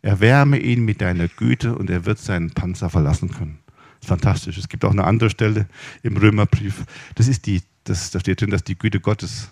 Erwärme 0.00 0.58
ihn 0.58 0.84
mit 0.84 1.00
deiner 1.00 1.28
Güte 1.28 1.76
und 1.76 1.90
er 1.90 2.06
wird 2.06 2.18
seinen 2.18 2.50
Panzer 2.50 2.90
verlassen 2.90 3.30
können. 3.30 3.58
Fantastisch. 4.02 4.58
Es 4.58 4.68
gibt 4.68 4.84
auch 4.84 4.90
eine 4.90 5.04
andere 5.04 5.30
Stelle 5.30 5.66
im 6.02 6.16
Römerbrief. 6.16 6.84
Das 7.14 7.28
ist 7.28 7.46
die, 7.46 7.62
das, 7.84 8.10
da 8.10 8.20
steht 8.20 8.40
drin, 8.40 8.50
dass 8.50 8.64
die 8.64 8.78
Güte 8.78 9.00
Gottes 9.00 9.50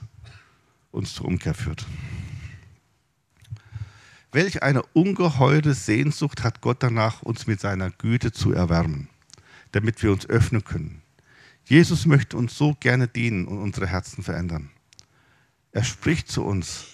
uns 0.91 1.15
zur 1.15 1.27
Umkehr 1.27 1.55
führt. 1.55 1.87
Welch 4.35 4.63
eine 4.63 4.83
ungeheure 4.95 5.75
Sehnsucht 5.75 6.43
hat 6.43 6.63
Gott 6.63 6.83
danach, 6.83 7.21
uns 7.21 7.47
mit 7.47 7.61
seiner 7.61 7.91
Güte 7.91 8.33
zu 8.33 8.53
erwärmen, 8.53 9.11
damit 9.73 10.03
wir 10.03 10.11
uns 10.11 10.27
öffnen 10.27 10.65
können. 10.65 11.03
Jesus 11.67 12.07
möchte 12.07 12.39
uns 12.39 12.57
so 12.57 12.75
gerne 12.81 13.09
dienen 13.09 13.47
und 13.47 13.59
unsere 13.59 13.87
Herzen 13.87 14.25
verändern. 14.25 14.71
Er 15.71 15.85
spricht 15.85 16.29
zu 16.31 16.45
uns 16.45 16.87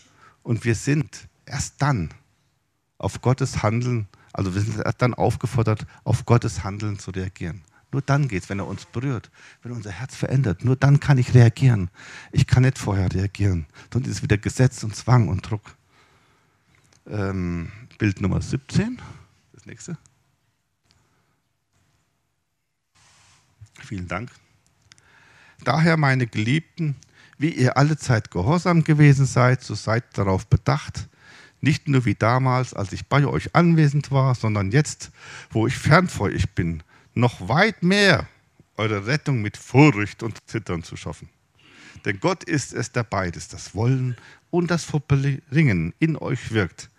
und 0.43 0.65
wir 0.65 0.75
sind 0.75 1.29
erst 1.47 1.81
dann 1.81 2.11
auf 2.99 3.23
Gottes 3.23 3.63
Handeln, 3.63 4.09
also 4.33 4.57
wir 4.57 4.61
sind 4.61 4.77
erst 4.85 5.01
dann 5.01 5.15
aufgefordert, 5.15 5.87
auf 6.03 6.27
Gottes 6.27 6.65
Handeln 6.65 6.99
zu 6.99 7.13
reagieren. 7.13 7.63
Nur 7.93 8.03
dann 8.03 8.27
geht 8.27 8.43
es, 8.43 8.49
wenn 8.49 8.59
er 8.59 8.67
uns 8.67 8.85
berührt, 8.85 9.31
wenn 9.63 9.73
er 9.73 9.77
unser 9.77 9.93
Herz 9.93 10.17
verändert. 10.17 10.65
Nur 10.65 10.75
dann 10.75 10.99
kann 10.99 11.19
ich 11.19 11.35
reagieren. 11.35 11.89
Ich 12.33 12.49
kann 12.49 12.65
nicht 12.65 12.79
vorher 12.79 13.13
reagieren. 13.15 13.67
Sonst 13.93 14.09
ist 14.09 14.17
es 14.17 14.23
wieder 14.23 14.39
Gesetz 14.39 14.83
und 14.83 14.95
Zwang 14.95 15.29
und 15.29 15.49
Druck. 15.49 15.78
Ähm, 17.09 17.73
Bild 17.99 18.21
Nummer 18.21 18.41
17, 18.41 19.01
das 19.53 19.67
nächste. 19.67 19.97
Vielen 23.81 24.09
Dank. 24.09 24.31
Daher, 25.65 25.97
meine 25.97 26.27
Geliebten, 26.27 26.97
wie 27.39 27.51
ihr 27.51 27.77
alle 27.77 27.97
Zeit 27.97 28.31
gehorsam 28.31 28.85
gewesen 28.85 29.27
seid, 29.27 29.63
so 29.63 29.75
seid 29.75 30.19
darauf 30.19 30.47
bedacht, 30.47 31.09
nicht 31.61 31.89
nur 31.89 32.05
wie 32.05 32.15
damals, 32.15 32.75
als 32.75 32.93
ich 32.93 33.07
bei 33.07 33.27
euch 33.27 33.55
anwesend 33.55 34.11
war, 34.11 34.35
sondern 34.35 34.71
jetzt, 34.71 35.11
wo 35.51 35.67
ich 35.67 35.77
fern 35.77 36.09
vor 36.09 36.29
euch 36.29 36.51
bin, 36.51 36.83
noch 37.15 37.49
weit 37.49 37.83
mehr 37.83 38.29
eure 38.77 39.07
Rettung 39.07 39.43
mit 39.43 39.57
Furcht 39.57 40.23
und 40.23 40.39
Zittern 40.47 40.83
zu 40.83 40.97
schaffen. 40.97 41.29
Denn 42.05 42.21
Gott 42.21 42.45
ist 42.45 42.73
es, 42.73 42.93
der 42.93 43.03
beides, 43.03 43.49
das 43.49 43.75
Wollen 43.75 44.17
und 44.51 44.71
das 44.71 44.85
Verbringen 44.85 45.95
in 45.99 46.17
euch 46.17 46.53
wirkt, 46.53 46.91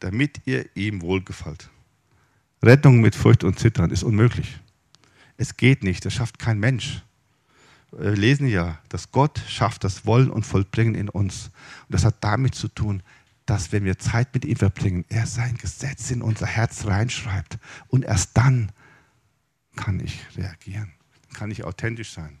damit 0.00 0.42
ihr 0.46 0.68
ihm 0.74 1.02
wohlgefällt. 1.02 1.70
Rettung 2.62 3.00
mit 3.00 3.14
Furcht 3.14 3.44
und 3.44 3.58
Zittern 3.58 3.90
ist 3.90 4.02
unmöglich. 4.02 4.58
Es 5.36 5.56
geht 5.56 5.84
nicht, 5.84 6.04
das 6.04 6.14
schafft 6.14 6.38
kein 6.38 6.58
Mensch. 6.58 7.02
Wir 7.92 8.10
lesen 8.10 8.48
ja, 8.48 8.78
dass 8.88 9.12
Gott 9.12 9.40
schafft 9.48 9.84
das 9.84 10.04
Wollen 10.04 10.30
und 10.30 10.44
Vollbringen 10.44 10.94
in 10.94 11.08
uns. 11.08 11.46
Und 11.86 11.94
das 11.94 12.04
hat 12.04 12.16
damit 12.20 12.54
zu 12.54 12.68
tun, 12.68 13.02
dass 13.46 13.72
wenn 13.72 13.84
wir 13.84 13.98
Zeit 13.98 14.34
mit 14.34 14.44
ihm 14.44 14.56
verbringen, 14.56 15.04
er 15.08 15.26
sein 15.26 15.56
Gesetz 15.56 16.10
in 16.10 16.20
unser 16.20 16.46
Herz 16.46 16.84
reinschreibt. 16.84 17.58
Und 17.86 18.04
erst 18.04 18.36
dann 18.36 18.72
kann 19.76 20.00
ich 20.00 20.20
reagieren, 20.36 20.92
kann 21.32 21.50
ich 21.50 21.64
authentisch 21.64 22.12
sein. 22.12 22.40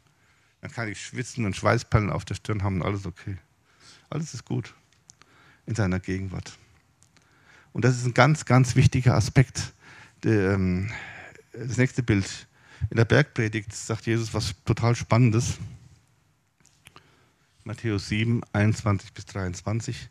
Dann 0.60 0.70
kann 0.70 0.88
ich 0.88 1.00
schwitzen 1.00 1.46
und 1.46 1.56
Schweißperlen 1.56 2.10
auf 2.10 2.24
der 2.24 2.34
Stirn 2.34 2.62
haben 2.62 2.80
und 2.80 2.86
alles 2.86 3.06
okay. 3.06 3.38
Alles 4.10 4.34
ist 4.34 4.44
gut 4.44 4.74
in 5.66 5.74
seiner 5.74 6.00
Gegenwart. 6.00 6.58
Und 7.78 7.84
das 7.84 7.96
ist 7.96 8.06
ein 8.06 8.14
ganz, 8.14 8.44
ganz 8.44 8.74
wichtiger 8.74 9.14
Aspekt. 9.14 9.72
Ähm, 10.24 10.90
das 11.52 11.76
nächste 11.76 12.02
Bild. 12.02 12.48
In 12.90 12.96
der 12.96 13.04
Bergpredigt 13.04 13.72
sagt 13.72 14.06
Jesus 14.06 14.34
was 14.34 14.52
total 14.64 14.96
Spannendes. 14.96 15.58
Matthäus 17.62 18.08
7, 18.08 18.42
21 18.52 19.12
bis 19.12 19.26
23. 19.26 20.08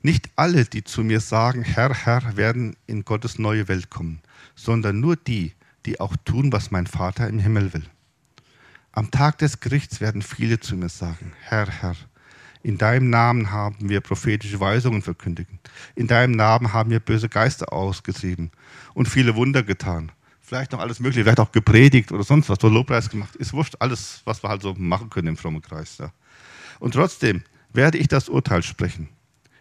Nicht 0.00 0.30
alle, 0.36 0.64
die 0.64 0.84
zu 0.84 1.04
mir 1.04 1.20
sagen, 1.20 1.60
Herr, 1.64 1.92
Herr, 1.92 2.38
werden 2.38 2.76
in 2.86 3.04
Gottes 3.04 3.38
neue 3.38 3.68
Welt 3.68 3.90
kommen, 3.90 4.22
sondern 4.54 4.98
nur 4.98 5.16
die, 5.16 5.52
die 5.84 6.00
auch 6.00 6.16
tun, 6.24 6.50
was 6.50 6.70
mein 6.70 6.86
Vater 6.86 7.28
im 7.28 7.40
Himmel 7.40 7.74
will. 7.74 7.84
Am 8.92 9.10
Tag 9.10 9.36
des 9.36 9.60
Gerichts 9.60 10.00
werden 10.00 10.22
viele 10.22 10.60
zu 10.60 10.76
mir 10.76 10.88
sagen, 10.88 11.34
Herr, 11.42 11.68
Herr, 11.68 11.96
in 12.62 12.78
deinem 12.78 13.10
Namen 13.10 13.50
haben 13.50 13.88
wir 13.88 14.00
prophetische 14.00 14.60
Weisungen 14.60 15.02
verkündigt. 15.02 15.50
In 15.96 16.06
deinem 16.06 16.32
Namen 16.32 16.72
haben 16.72 16.90
wir 16.90 17.00
böse 17.00 17.28
Geister 17.28 17.72
ausgetrieben 17.72 18.50
und 18.94 19.08
viele 19.08 19.34
Wunder 19.34 19.62
getan. 19.62 20.12
Vielleicht 20.40 20.72
noch 20.72 20.80
alles 20.80 21.00
Mögliche, 21.00 21.24
vielleicht 21.24 21.40
auch 21.40 21.52
gepredigt 21.52 22.12
oder 22.12 22.22
sonst 22.24 22.48
was, 22.48 22.58
so 22.60 22.68
Lobpreis 22.68 23.08
gemacht. 23.08 23.34
Ist 23.36 23.52
wurscht, 23.52 23.76
alles, 23.80 24.22
was 24.24 24.42
wir 24.42 24.50
halt 24.50 24.62
so 24.62 24.74
machen 24.74 25.10
können 25.10 25.28
im 25.28 25.36
frommen 25.36 25.62
Kreis. 25.62 25.98
Ja. 25.98 26.12
Und 26.78 26.94
trotzdem 26.94 27.42
werde 27.72 27.98
ich 27.98 28.08
das 28.08 28.28
Urteil 28.28 28.62
sprechen. 28.62 29.08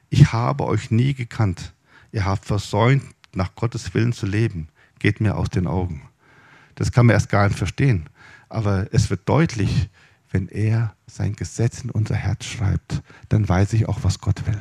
Ich 0.10 0.34
habe 0.34 0.66
euch 0.66 0.92
nie 0.92 1.14
gekannt. 1.14 1.74
Ihr 2.12 2.26
habt 2.26 2.46
versäumt, 2.46 3.04
nach 3.34 3.56
Gottes 3.56 3.94
Willen 3.94 4.12
zu 4.12 4.26
leben. 4.26 4.68
Geht 5.00 5.22
mir 5.22 5.38
aus 5.38 5.50
den 5.50 5.66
Augen. 5.66 6.02
Das 6.76 6.92
kann 6.92 7.06
man 7.06 7.14
erst 7.14 7.30
gar 7.30 7.48
nicht 7.48 7.58
verstehen. 7.58 8.10
Aber 8.50 8.88
es 8.92 9.10
wird 9.10 9.28
deutlich, 9.30 9.90
wenn 10.32 10.48
er 10.48 10.96
sein 11.08 11.36
Gesetz 11.36 11.84
in 11.84 11.92
unser 11.92 12.16
Herz 12.16 12.46
schreibt, 12.46 13.04
dann 13.30 13.48
weiß 13.48 13.74
ich 13.74 13.88
auch, 13.88 14.00
was 14.04 14.20
Gott 14.20 14.48
will. 14.48 14.60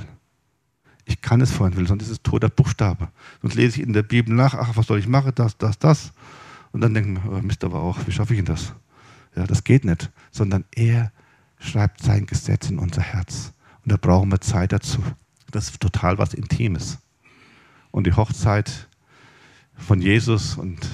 Ich 1.04 1.22
kann 1.22 1.40
es 1.40 1.50
vorhin 1.50 1.76
will, 1.76 1.86
sonst 1.86 2.04
ist 2.04 2.10
es 2.10 2.22
toter 2.22 2.48
Buchstabe. 2.48 3.08
Sonst 3.40 3.54
lese 3.54 3.80
ich 3.80 3.86
in 3.86 3.92
der 3.92 4.02
Bibel 4.02 4.34
nach, 4.34 4.54
ach, 4.54 4.76
was 4.76 4.86
soll 4.86 4.98
ich 4.98 5.08
machen, 5.08 5.32
das, 5.34 5.56
das, 5.58 5.78
das. 5.78 6.12
Und 6.72 6.82
dann 6.82 6.94
denken 6.94 7.14
wir, 7.14 7.32
oh, 7.32 7.40
Mist 7.42 7.64
aber 7.64 7.80
auch, 7.80 7.98
wie 8.06 8.12
schaffe 8.12 8.34
ich 8.34 8.38
denn 8.38 8.46
das? 8.46 8.74
Ja, 9.34 9.46
das 9.46 9.64
geht 9.64 9.84
nicht. 9.84 10.10
Sondern 10.30 10.64
er 10.72 11.12
schreibt 11.58 12.02
sein 12.02 12.26
Gesetz 12.26 12.70
in 12.70 12.78
unser 12.78 13.02
Herz. 13.02 13.52
Und 13.84 13.92
da 13.92 13.96
brauchen 13.96 14.30
wir 14.30 14.40
Zeit 14.40 14.72
dazu. 14.72 15.02
Das 15.50 15.70
ist 15.70 15.80
total 15.80 16.18
was 16.18 16.34
Intimes. 16.34 16.98
Und 17.90 18.06
die 18.06 18.12
Hochzeit 18.12 18.88
von 19.74 20.00
Jesus 20.00 20.56
und 20.56 20.88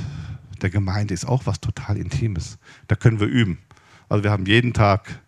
der 0.63 0.71
Gemeinde 0.71 1.13
ist 1.13 1.27
auch 1.27 1.45
was 1.45 1.61
total 1.61 1.99
Intimes. 1.99 2.59
Da 2.89 2.97
können 2.97 3.21
wir 3.21 3.27
üben. 3.27 3.59
Also 4.09 4.25
wir 4.25 4.31
haben 4.31 4.47
jeden 4.47 4.73
Tag 4.73 5.21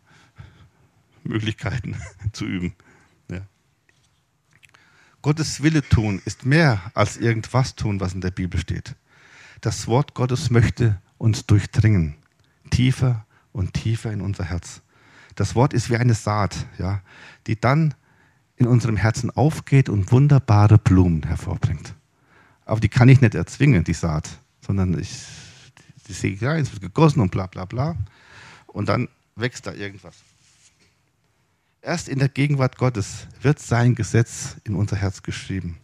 Möglichkeiten 1.25 1.97
zu 2.33 2.45
üben. 2.45 2.75
Ja. 3.31 3.41
Gottes 5.23 5.63
Wille 5.63 5.83
tun 5.83 6.23
ist 6.25 6.47
mehr 6.47 6.91
als 6.95 7.17
irgendwas 7.17 7.75
tun, 7.75 8.01
was 8.01 8.15
in 8.15 8.21
der 8.21 8.31
Bibel 8.31 8.59
steht. 8.61 8.95
Das 9.61 9.87
Wort 9.89 10.15
Gottes 10.15 10.51
möchte 10.51 11.01
uns 11.19 11.47
durchdringen, 11.47 12.15
tiefer 12.71 13.27
und 13.53 13.75
tiefer 13.75 14.13
in 14.13 14.21
unser 14.21 14.45
Herz. 14.45 14.83
Das 15.35 15.55
Wort 15.55 15.73
ist 15.73 15.91
wie 15.91 15.97
eine 15.97 16.15
Saat, 16.15 16.67
ja, 16.79 17.03
die 17.47 17.61
dann 17.61 17.95
in 18.57 18.67
unserem 18.67 18.97
Herzen 18.97 19.31
aufgeht 19.31 19.89
und 19.89 20.11
wunderbare 20.13 20.79
Blumen 20.79 21.25
hervorbringt. 21.25 21.95
Aber 22.65 22.81
die 22.81 22.89
kann 22.89 23.09
ich 23.09 23.21
nicht 23.21 23.35
erzwingen, 23.35 23.83
die 23.83 23.95
Saat, 23.95 24.29
sondern 24.61 24.99
ich, 24.99 25.25
die 26.07 26.13
sehe 26.13 26.33
ich 26.33 26.45
rein, 26.45 26.63
es 26.63 26.73
wird 26.73 26.83
gegossen 26.83 27.21
und 27.21 27.31
bla 27.31 27.47
bla 27.47 27.65
bla 27.65 27.97
und 28.69 28.89
dann 28.89 29.09
wächst 29.37 29.67
da 29.67 29.73
irgendwas. 29.73 30.17
Erst 31.81 32.09
in 32.09 32.19
der 32.19 32.29
Gegenwart 32.29 32.77
Gottes 32.77 33.27
wird 33.41 33.61
sein 33.61 33.95
Gesetz 33.95 34.57
in 34.65 34.75
unser 34.75 34.97
Herz 34.97 35.23
geschrieben. 35.23 35.79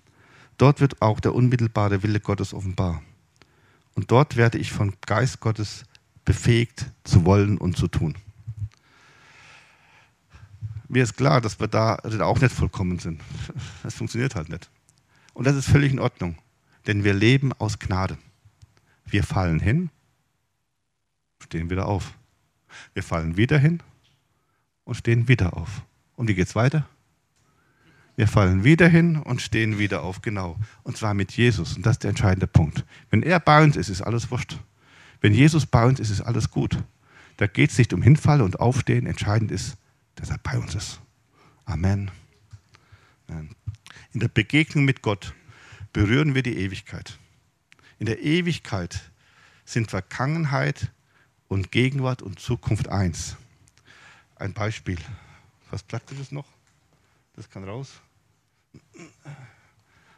Dort 0.59 0.81
wird 0.81 1.03
auch 1.03 1.21
der 1.21 1.35
unmittelbare 1.35 2.03
Wille 2.03 2.21
Gottes 2.21 2.55
offenbar. 2.55 3.03
Und 3.95 4.11
dort 4.11 4.37
werde 4.37 4.59
ich 4.59 4.73
vom 4.73 4.93
Geist 5.07 5.41
Gottes 5.41 5.85
befähigt 6.25 6.87
zu 7.05 7.25
wollen 7.25 7.59
und 7.59 7.77
zu 7.77 7.89
tun. 7.89 8.17
mir 10.89 11.03
ist 11.03 11.17
klar, 11.17 11.41
dass 11.41 11.59
wir 11.61 11.69
da 11.69 11.97
auch 12.21 12.41
nicht 12.41 12.55
vollkommen 12.55 12.99
sind. 12.99 13.21
Das 13.83 13.95
funktioniert 13.95 14.35
halt 14.35 14.49
nicht. 14.49 14.71
Und 15.33 15.47
das 15.47 15.57
ist 15.57 15.69
völlig 15.69 15.93
in 15.93 15.99
Ordnung, 15.99 16.39
denn 16.87 17.05
wir 17.05 17.15
leben 17.15 17.53
aus 17.53 17.79
Gnade. 17.79 18.17
Wir 19.05 19.23
fallen 19.23 19.61
hin, 19.61 19.91
stehen 21.41 21.71
wieder 21.71 21.87
auf. 21.87 22.15
Wir 22.93 23.03
fallen 23.03 23.37
wieder 23.37 23.59
hin 23.59 23.83
und 24.85 24.95
stehen 24.95 25.29
wieder 25.29 25.57
auf. 25.57 25.83
Und 26.17 26.29
wie 26.29 26.35
geht 26.35 26.49
es 26.49 26.55
weiter? 26.55 26.87
Wir 28.17 28.29
fallen 28.29 28.63
wieder 28.63 28.89
hin 28.89 29.17
und 29.17 29.43
stehen 29.43 29.79
wieder 29.79 30.03
auf, 30.03 30.23
genau. 30.23 30.57
Und 30.85 30.97
zwar 30.97 31.15
mit 31.15 31.33
Jesus. 31.33 31.77
Und 31.77 31.85
das 31.85 31.97
ist 31.97 32.05
der 32.05 32.11
entscheidende 32.11 32.47
Punkt. 32.47 32.85
Wenn 33.11 33.23
er 33.23 33.41
bei 33.41 33.63
uns 33.63 33.77
ist, 33.77 33.89
ist 33.89 34.03
alles 34.03 34.31
wurscht. 34.31 34.57
Wenn 35.21 35.35
Jesus 35.35 35.67
bei 35.67 35.85
uns 35.85 35.99
ist, 35.99 36.11
ist 36.11 36.21
alles 36.21 36.51
gut. 36.51 36.83
Da 37.39 37.49
geht 37.49 37.71
es 37.71 37.79
nicht 37.79 37.93
um 37.93 38.03
Hinfallen 38.03 38.43
und 38.43 38.61
Aufstehen. 38.61 39.07
Entscheidend 39.07 39.51
ist, 39.51 39.77
dass 40.15 40.31
er 40.31 40.39
bei 40.39 40.59
uns 40.59 40.75
ist. 40.75 41.01
Amen. 41.65 42.11
In 43.27 44.21
der 44.21 44.29
Begegnung 44.29 44.85
mit 44.85 45.03
Gott 45.03 45.35
berühren 45.93 46.35
wir 46.35 46.43
die 46.43 46.57
Ewigkeit. 46.59 47.19
In 47.99 48.07
der 48.07 48.23
Ewigkeit 48.23 49.11
sind 49.65 49.91
Vergangenheit 49.91 50.93
und 51.49 51.71
Gegenwart 51.71 52.23
und 52.23 52.39
Zukunft 52.39 52.89
eins. 52.89 53.37
Ein 54.37 54.53
Beispiel. 54.53 54.99
Was 55.71 55.83
Praktisches 55.83 56.33
noch? 56.33 56.47
Das 57.37 57.49
kann 57.49 57.65
raus. 57.65 58.01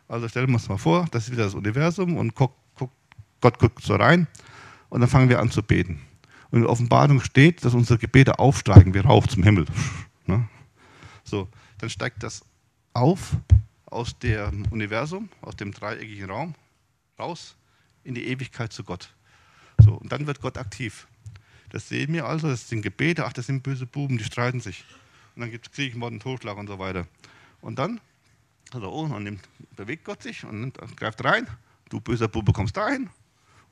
Also 0.08 0.28
stellen 0.28 0.48
wir 0.48 0.54
uns 0.54 0.68
mal 0.68 0.78
vor, 0.78 1.06
das 1.10 1.24
ist 1.24 1.32
wieder 1.32 1.44
das 1.44 1.54
Universum 1.54 2.16
und 2.16 2.34
Gott 2.34 2.52
guckt 3.58 3.82
so 3.82 3.94
rein 3.96 4.26
und 4.88 5.00
dann 5.00 5.10
fangen 5.10 5.28
wir 5.28 5.40
an 5.40 5.50
zu 5.50 5.62
beten. 5.62 6.00
Und 6.50 6.58
in 6.58 6.62
der 6.62 6.70
Offenbarung 6.70 7.20
steht, 7.20 7.64
dass 7.64 7.74
unsere 7.74 7.98
Gebete 7.98 8.38
aufsteigen 8.38 8.94
wie 8.94 8.98
Rauch 8.98 9.26
zum 9.26 9.42
Himmel. 9.42 9.66
Ne? 10.26 10.48
So, 11.24 11.48
dann 11.78 11.90
steigt 11.90 12.22
das 12.22 12.44
auf 12.92 13.36
aus 13.86 14.18
dem 14.18 14.66
Universum, 14.70 15.28
aus 15.40 15.56
dem 15.56 15.72
dreieckigen 15.72 16.30
Raum, 16.30 16.54
raus 17.18 17.56
in 18.04 18.14
die 18.14 18.26
Ewigkeit 18.26 18.72
zu 18.72 18.84
Gott. 18.84 19.14
So, 19.78 19.94
und 19.94 20.10
dann 20.10 20.26
wird 20.26 20.40
Gott 20.40 20.58
aktiv. 20.58 21.06
Das 21.70 21.88
sehen 21.88 22.12
wir 22.12 22.26
also, 22.26 22.48
das 22.48 22.68
sind 22.68 22.82
Gebete, 22.82 23.24
ach, 23.24 23.32
das 23.32 23.46
sind 23.46 23.62
böse 23.62 23.86
Buben, 23.86 24.18
die 24.18 24.24
streiten 24.24 24.60
sich. 24.60 24.84
Und 25.34 25.42
dann 25.42 25.50
gibt 25.50 25.66
es 25.66 25.72
Krieg, 25.72 25.96
Mord 25.96 26.12
und 26.12 26.22
Totschlag 26.22 26.56
und 26.56 26.68
so 26.68 26.78
weiter. 26.78 27.06
Und 27.60 27.78
dann, 27.78 28.00
also, 28.72 28.90
oh, 28.90 29.08
dann 29.08 29.24
nimmt, 29.24 29.48
bewegt 29.76 30.04
Gott 30.04 30.22
sich 30.22 30.44
und 30.44 30.60
nimmt, 30.60 30.78
greift 30.96 31.24
rein. 31.24 31.46
Du 31.88 32.00
böser 32.00 32.28
Bube 32.28 32.52
kommst 32.52 32.76
dahin 32.76 33.10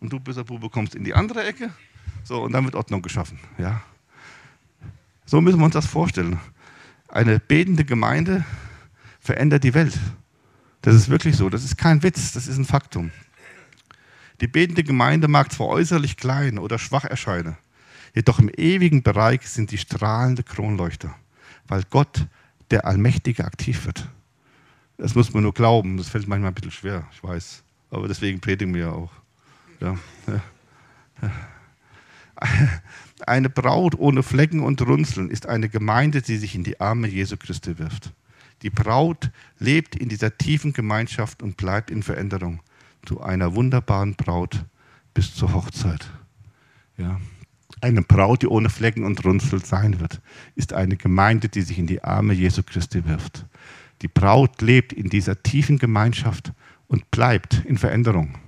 und 0.01 0.13
du 0.13 0.21
böser 0.21 0.45
Bube 0.45 0.69
kommst 0.71 0.95
in 0.95 1.05
die 1.05 1.15
andere 1.15 1.45
Ecke. 1.45 1.73
So, 2.25 2.43
und 2.43 2.53
dann 2.53 2.65
wird 2.65 2.75
Ordnung 2.75 3.03
geschaffen. 3.03 3.39
Ja. 3.59 3.83
So 5.27 5.41
müssen 5.41 5.59
wir 5.59 5.65
uns 5.65 5.75
das 5.75 5.87
vorstellen. 5.87 6.39
Eine 7.09 7.39
betende 7.39 7.85
Gemeinde 7.85 8.45
verändert 9.21 9.65
die 9.65 9.75
Welt. 9.75 9.99
Das 10.83 10.95
ist 10.95 11.09
wirklich 11.09 11.37
so. 11.37 11.49
Das 11.49 11.65
ist 11.65 11.79
kein 11.79 12.03
Witz, 12.03 12.33
das 12.33 12.47
ist 12.47 12.59
ein 12.59 12.65
Faktum. 12.65 13.11
Die 14.41 14.47
betende 14.47 14.85
Gemeinde 14.85 15.29
mag 15.29 15.51
zwar 15.53 15.69
äußerlich 15.69 16.17
klein 16.17 16.59
oder 16.59 16.79
schwach 16.79 17.05
erscheinen, 17.05 17.57
jedoch 18.15 18.39
im 18.39 18.51
ewigen 18.57 19.03
Bereich 19.03 19.49
sind 19.49 19.71
die 19.71 19.79
strahlende 19.79 20.43
Kronleuchter, 20.43 21.15
weil 21.67 21.83
Gott, 21.91 22.27
der 22.71 22.87
Allmächtige, 22.87 23.45
aktiv 23.45 23.87
wird. 23.87 24.09
Das 24.97 25.15
muss 25.15 25.35
man 25.35 25.43
nur 25.43 25.53
glauben. 25.55 25.97
Das 25.97 26.09
fällt 26.09 26.29
manchmal 26.29 26.51
ein 26.51 26.55
bisschen 26.55 26.71
schwer, 26.71 27.07
ich 27.13 27.23
weiß. 27.23 27.63
Aber 27.91 28.09
deswegen 28.09 28.41
predigen 28.41 28.73
wir 28.75 28.83
ja 28.83 28.93
auch. 28.93 29.13
Ja. 29.81 29.99
Eine 33.27 33.49
Braut 33.49 33.95
ohne 33.97 34.23
Flecken 34.23 34.61
und 34.61 34.83
Runzeln 34.83 35.31
ist 35.31 35.47
eine 35.47 35.69
Gemeinde, 35.69 36.21
die 36.21 36.37
sich 36.37 36.55
in 36.55 36.65
die 36.65 36.81
Arme 36.81 37.07
Jesu 37.07 37.37
Christi 37.37 37.79
wirft. 37.79 38.13
Die 38.63 38.71
Braut 38.71 39.31
lebt 39.59 39.95
in 39.97 40.09
dieser 40.09 40.37
tiefen 40.37 40.73
Gemeinschaft 40.73 41.43
und 41.43 41.57
bleibt 41.57 41.91
in 41.91 42.03
Veränderung 42.03 42.61
zu 43.07 43.23
einer 43.23 43.55
wunderbaren 43.55 44.15
Braut 44.15 44.65
bis 45.15 45.35
zur 45.35 45.55
Hochzeit. 45.55 46.11
Ja. 46.97 47.21
Eine 47.81 48.03
Braut, 48.03 48.43
die 48.43 48.47
ohne 48.47 48.71
Flecken 48.71 49.05
und 49.05 49.25
Runzel 49.25 49.65
sein 49.65 50.01
wird, 50.01 50.21
ist 50.55 50.73
eine 50.73 50.97
Gemeinde, 50.97 51.49
die 51.49 51.63
sich 51.63 51.79
in 51.79 51.87
die 51.87 52.03
Arme 52.03 52.33
Jesu 52.33 52.63
Christi 52.63 53.05
wirft. 53.07 53.47
Die 54.03 54.09
Braut 54.09 54.63
lebt 54.63 54.93
in 54.93 55.09
dieser 55.09 55.43
tiefen 55.43 55.79
Gemeinschaft 55.79 56.53
und 56.87 57.11
bleibt 57.11 57.65
in 57.65 57.79
Veränderung. 57.79 58.39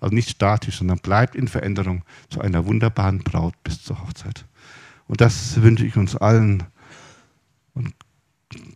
Also 0.00 0.14
nicht 0.14 0.30
statisch, 0.30 0.78
sondern 0.78 0.98
bleibt 0.98 1.36
in 1.36 1.46
Veränderung 1.46 2.02
zu 2.28 2.40
einer 2.40 2.66
wunderbaren 2.66 3.20
Braut 3.20 3.54
bis 3.62 3.82
zur 3.82 4.02
Hochzeit. 4.02 4.44
Und 5.06 5.20
das 5.20 5.62
wünsche 5.62 5.86
ich 5.86 5.96
uns 5.96 6.16
allen. 6.16 6.64
Und 7.74 7.94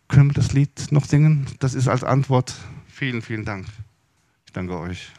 können 0.09 0.31
wir 0.31 0.35
das 0.35 0.53
Lied 0.53 0.93
noch 0.93 1.05
singen? 1.05 1.47
Das 1.59 1.75
ist 1.75 1.89
als 1.89 2.05
Antwort. 2.05 2.55
Vielen, 2.87 3.23
vielen 3.23 3.45
Dank. 3.45 3.67
Ich 4.47 4.53
danke 4.53 4.79
euch. 4.79 5.11